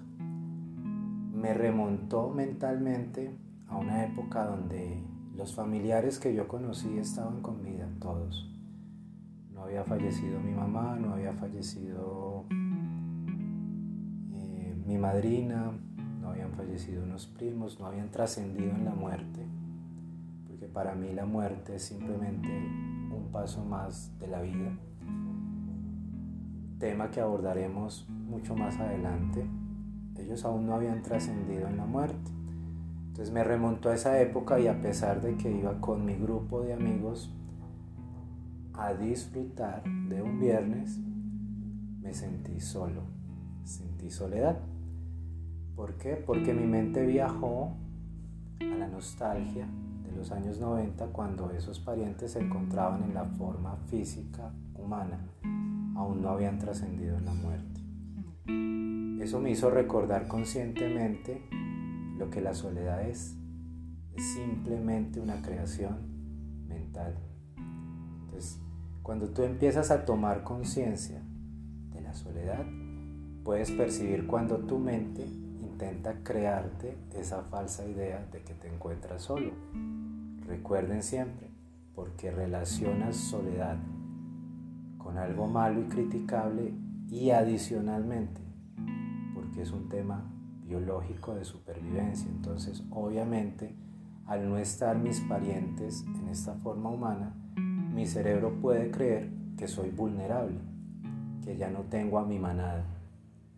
Me 1.33 1.55
remontó 1.55 2.29
mentalmente 2.29 3.35
a 3.69 3.77
una 3.77 4.05
época 4.05 4.45
donde 4.45 5.03
los 5.35 5.55
familiares 5.55 6.19
que 6.19 6.35
yo 6.35 6.47
conocí 6.47 6.99
estaban 6.99 7.41
con 7.41 7.63
vida, 7.63 7.89
todos. 7.99 8.47
No 9.55 9.63
había 9.63 9.85
fallecido 9.85 10.39
mi 10.41 10.53
mamá, 10.53 10.97
no 10.97 11.15
había 11.15 11.33
fallecido 11.33 12.45
eh, 14.35 14.75
mi 14.87 14.99
madrina, 14.99 15.73
no 16.21 16.31
habían 16.31 16.53
fallecido 16.53 17.03
unos 17.03 17.27
primos, 17.27 17.81
no 17.81 17.87
habían 17.87 18.11
trascendido 18.11 18.71
en 18.71 18.85
la 18.85 18.93
muerte, 18.93 19.47
porque 20.47 20.67
para 20.67 20.95
mí 20.95 21.13
la 21.13 21.25
muerte 21.25 21.77
es 21.77 21.83
simplemente 21.83 22.49
un 22.49 23.31
paso 23.33 23.65
más 23.65 24.19
de 24.19 24.29
la 24.29 24.41
vida, 24.43 24.73
tema 26.79 27.11
que 27.11 27.21
abordaremos 27.21 28.09
mucho 28.09 28.57
más 28.57 28.79
adelante. 28.79 29.45
Ellos 30.19 30.45
aún 30.45 30.67
no 30.67 30.75
habían 30.75 31.03
trascendido 31.03 31.69
en 31.69 31.77
la 31.77 31.87
muerte. 31.87 32.31
Entonces 33.09 33.33
me 33.33 33.45
remontó 33.45 33.91
a 33.91 33.95
esa 33.95 34.21
época 34.21 34.59
y 34.59 34.67
a 34.67 34.81
pesar 34.81 35.21
de 35.21 35.37
que 35.37 35.51
iba 35.51 35.81
con 35.81 36.05
mi 36.05 36.15
grupo 36.15 36.63
de 36.63 36.73
amigos 36.73 37.31
a 38.73 38.95
disfrutar 38.95 39.83
de 39.85 40.23
un 40.23 40.41
viernes, 40.41 40.99
me 42.01 42.15
sentí 42.15 42.61
solo, 42.61 43.03
sentí 43.65 44.11
soledad. 44.11 44.59
¿Por 45.81 45.95
qué? 45.95 46.15
Porque 46.15 46.53
mi 46.53 46.67
mente 46.67 47.07
viajó 47.07 47.75
a 48.61 48.77
la 48.77 48.87
nostalgia 48.87 49.67
de 50.05 50.13
los 50.15 50.31
años 50.31 50.61
90 50.61 51.07
cuando 51.07 51.51
esos 51.53 51.81
parientes 51.81 52.33
se 52.33 52.41
encontraban 52.41 53.03
en 53.03 53.15
la 53.15 53.25
forma 53.25 53.77
física 53.87 54.53
humana, 54.75 55.27
aún 55.97 56.21
no 56.21 56.29
habían 56.29 56.59
trascendido 56.59 57.17
en 57.17 57.25
la 57.25 57.33
muerte. 57.33 59.25
Eso 59.25 59.41
me 59.41 59.53
hizo 59.53 59.71
recordar 59.71 60.29
conscientemente 60.29 61.49
lo 62.19 62.29
que 62.29 62.43
la 62.43 62.53
soledad 62.53 63.09
es. 63.09 63.39
Es 64.15 64.35
simplemente 64.35 65.19
una 65.19 65.41
creación 65.41 66.67
mental. 66.69 67.17
Entonces, 68.27 68.61
cuando 69.03 69.31
tú 69.31 69.45
empiezas 69.45 69.91
a 69.91 70.05
tomar 70.05 70.45
conciencia 70.45 71.23
de 71.91 72.03
la 72.03 72.13
soledad, 72.13 72.67
puedes 73.45 73.71
percibir 73.71 74.27
cuando 74.27 74.59
tu 74.59 74.79
mente 74.79 75.40
intenta 75.81 76.23
crearte 76.23 76.99
esa 77.15 77.43
falsa 77.45 77.87
idea 77.87 78.27
de 78.31 78.43
que 78.43 78.53
te 78.53 78.69
encuentras 78.69 79.23
solo. 79.23 79.51
Recuerden 80.47 81.03
siempre, 81.03 81.49
porque 81.95 82.31
relacionas 82.31 83.17
soledad 83.17 83.79
con 84.99 85.17
algo 85.17 85.47
malo 85.47 85.81
y 85.81 85.85
criticable 85.85 86.75
y 87.09 87.31
adicionalmente, 87.31 88.43
porque 89.35 89.63
es 89.63 89.73
un 89.73 89.89
tema 89.89 90.31
biológico 90.67 91.35
de 91.35 91.47
supervivencia. 91.47 92.31
Entonces, 92.31 92.85
obviamente, 92.91 93.75
al 94.27 94.51
no 94.51 94.59
estar 94.59 94.99
mis 94.99 95.21
parientes 95.21 96.05
en 96.21 96.29
esta 96.29 96.57
forma 96.57 96.91
humana, 96.91 97.33
mi 97.57 98.07
cerebro 98.07 98.61
puede 98.61 98.91
creer 98.91 99.31
que 99.57 99.67
soy 99.67 99.89
vulnerable, 99.89 100.59
que 101.43 101.57
ya 101.57 101.71
no 101.71 101.85
tengo 101.85 102.19
a 102.19 102.27
mi 102.27 102.39
manada, 102.39 102.85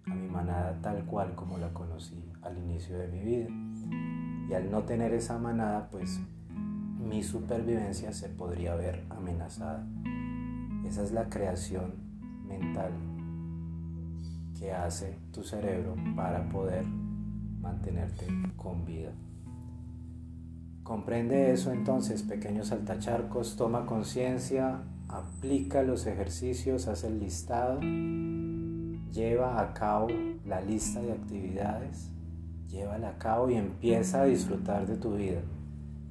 a 0.07 0.15
mi 0.15 0.29
manada 0.29 0.79
tal 0.83 1.05
cual 1.05 1.35
como 1.35 1.59
la 1.59 1.73
conocí 1.73 2.33
al 2.43 2.59
inicio 2.59 2.99
de 2.99 3.09
mi 3.09 3.21
vida. 3.21 3.49
Y 4.49 4.55
al 4.55 4.71
no 4.71 4.83
tener 4.83 5.15
esa 5.15 5.39
manada, 5.39 5.89
pues 5.91 6.21
mi 6.99 7.23
supervivencia 7.23 8.13
se 8.13 8.29
podría 8.29 8.75
ver 8.75 9.05
amenazada. 9.11 9.87
Esa 10.87 11.03
es 11.03 11.13
la 11.13 11.29
creación 11.29 11.95
mental 12.47 12.93
que 14.59 14.73
hace 14.73 15.19
tu 15.33 15.43
cerebro 15.43 15.95
para 16.15 16.49
poder 16.49 16.85
mantenerte 17.61 18.27
con 18.57 18.85
vida. 18.85 19.13
Comprende 20.83 21.53
eso 21.53 21.73
entonces, 21.73 22.23
pequeños 22.23 22.69
saltacharcos, 22.69 23.57
toma 23.57 23.87
conciencia, 23.87 24.83
aplica 25.09 25.83
los 25.83 26.07
ejercicios, 26.07 26.89
haz 26.89 27.05
el 27.05 27.21
listado, 27.21 27.81
lleva 29.13 29.61
a 29.61 29.75
cabo 29.75 30.09
la 30.47 30.61
lista 30.61 31.01
de 31.01 31.13
actividades, 31.13 32.11
llévala 32.69 33.11
a 33.11 33.19
cabo 33.19 33.51
y 33.51 33.55
empieza 33.55 34.23
a 34.23 34.25
disfrutar 34.25 34.87
de 34.87 34.97
tu 34.97 35.17
vida. 35.17 35.43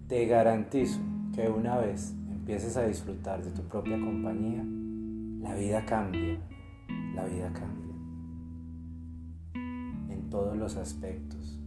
Te 0.08 0.26
garantizo 0.28 1.00
que 1.34 1.50
una 1.50 1.78
vez 1.78 2.14
empieces 2.30 2.78
a 2.78 2.86
disfrutar 2.86 3.44
de 3.44 3.52
tu 3.52 3.64
propia 3.64 4.00
compañía, 4.00 4.64
la 5.42 5.56
vida 5.56 5.84
cambia, 5.86 6.40
la 7.16 7.26
vida 7.26 7.52
cambia 7.54 7.82
en 10.10 10.30
todos 10.30 10.56
los 10.56 10.76
aspectos, 10.76 11.60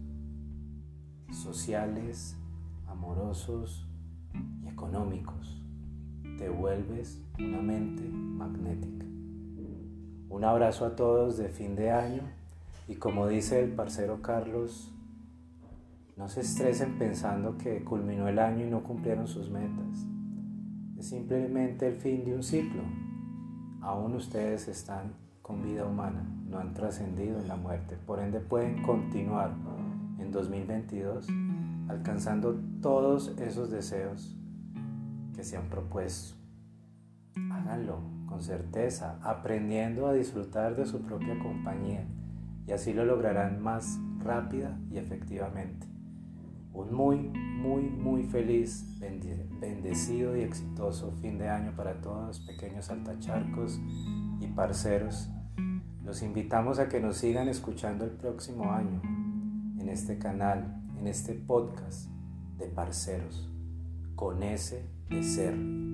sociales, 1.31 2.37
amorosos 2.87 3.87
y 4.63 4.67
económicos. 4.69 5.61
Te 6.37 6.49
vuelves 6.49 7.21
una 7.39 7.61
mente 7.61 8.03
magnética. 8.07 9.04
Un 10.29 10.43
abrazo 10.43 10.85
a 10.85 10.95
todos 10.95 11.37
de 11.37 11.49
fin 11.49 11.75
de 11.75 11.91
año 11.91 12.23
y 12.87 12.95
como 12.95 13.27
dice 13.27 13.63
el 13.63 13.71
parcero 13.71 14.21
Carlos, 14.21 14.91
no 16.17 16.27
se 16.29 16.41
estresen 16.41 16.97
pensando 16.97 17.57
que 17.57 17.83
culminó 17.83 18.27
el 18.27 18.39
año 18.39 18.65
y 18.65 18.69
no 18.69 18.83
cumplieron 18.83 19.27
sus 19.27 19.49
metas. 19.49 20.05
Es 20.97 21.09
simplemente 21.09 21.87
el 21.87 21.95
fin 21.95 22.23
de 22.25 22.33
un 22.33 22.43
ciclo. 22.43 22.81
Aún 23.81 24.15
ustedes 24.15 24.67
están 24.67 25.13
con 25.41 25.61
vida 25.61 25.85
humana, 25.85 26.25
no 26.47 26.57
han 26.57 26.73
trascendido 26.73 27.39
en 27.39 27.47
la 27.47 27.55
muerte. 27.55 27.97
Por 28.05 28.19
ende 28.19 28.39
pueden 28.39 28.81
continuar 28.81 29.53
en 30.19 30.31
2022 30.31 31.27
alcanzando 31.87 32.59
todos 32.81 33.37
esos 33.39 33.69
deseos 33.69 34.35
que 35.35 35.43
se 35.43 35.57
han 35.57 35.69
propuesto. 35.69 36.35
Háganlo 37.51 38.14
con 38.35 38.43
certeza, 38.43 39.17
aprendiendo 39.23 40.07
a 40.07 40.13
disfrutar 40.13 40.75
de 40.75 40.85
su 40.85 41.03
propia 41.03 41.39
compañía 41.39 42.05
y 42.67 42.73
así 42.73 42.91
lo 42.91 43.05
lograrán 43.05 43.63
más 43.63 43.97
rápida 44.19 44.77
y 44.91 44.97
efectivamente 44.97 45.87
un 46.73 46.93
muy, 46.93 47.17
muy, 47.17 47.83
muy 47.83 48.23
feliz, 48.25 48.99
bendecido 49.61 50.35
y 50.35 50.41
exitoso 50.41 51.13
fin 51.21 51.37
de 51.37 51.47
año 51.47 51.77
para 51.77 52.01
todos, 52.01 52.41
pequeños 52.41 52.89
altacharcos 52.89 53.79
y 54.41 54.47
parceros. 54.47 55.29
Los 56.03 56.21
invitamos 56.21 56.79
a 56.79 56.89
que 56.89 56.99
nos 56.99 57.15
sigan 57.15 57.47
escuchando 57.47 58.03
el 58.03 58.11
próximo 58.11 58.73
año 58.73 59.01
en 59.79 59.87
este 59.87 60.17
canal, 60.17 60.83
en 60.99 61.07
este 61.07 61.35
podcast 61.35 62.09
de 62.57 62.67
parceros, 62.67 63.49
con 64.13 64.43
ese 64.43 64.89
de 65.09 65.23
ser. 65.23 65.84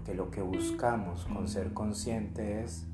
Porque 0.00 0.14
lo 0.14 0.30
que 0.30 0.40
buscamos 0.40 1.26
con 1.26 1.46
ser 1.46 1.74
consciente 1.74 2.62
es 2.62 2.86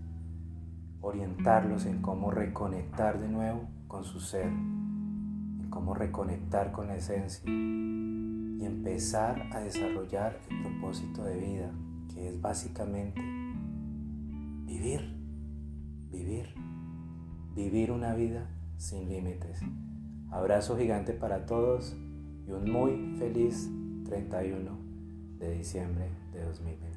orientarlos 1.01 1.87
en 1.87 2.03
cómo 2.03 2.33
reconectar 2.33 3.21
de 3.21 3.29
nuevo 3.29 3.69
con 3.87 4.03
su 4.03 4.19
ser 4.19 4.51
cómo 5.71 5.95
reconectar 5.95 6.73
con 6.73 6.88
la 6.88 6.97
esencia 6.97 7.45
y 7.49 8.64
empezar 8.64 9.49
a 9.53 9.61
desarrollar 9.61 10.40
el 10.51 10.62
propósito 10.62 11.23
de 11.23 11.37
vida, 11.37 11.71
que 12.12 12.29
es 12.29 12.40
básicamente 12.40 13.21
vivir, 14.64 15.16
vivir, 16.11 16.55
vivir 17.55 17.92
una 17.92 18.14
vida 18.14 18.51
sin 18.79 19.09
límites. 19.09 19.61
Abrazo 20.33 20.77
gigante 20.77 21.12
para 21.12 21.47
todos 21.47 21.97
y 22.49 22.51
un 22.51 22.69
muy 22.69 23.16
feliz 23.16 23.71
31 24.07 24.77
de 25.38 25.53
diciembre 25.53 26.11
de 26.33 26.42
2021. 26.42 26.96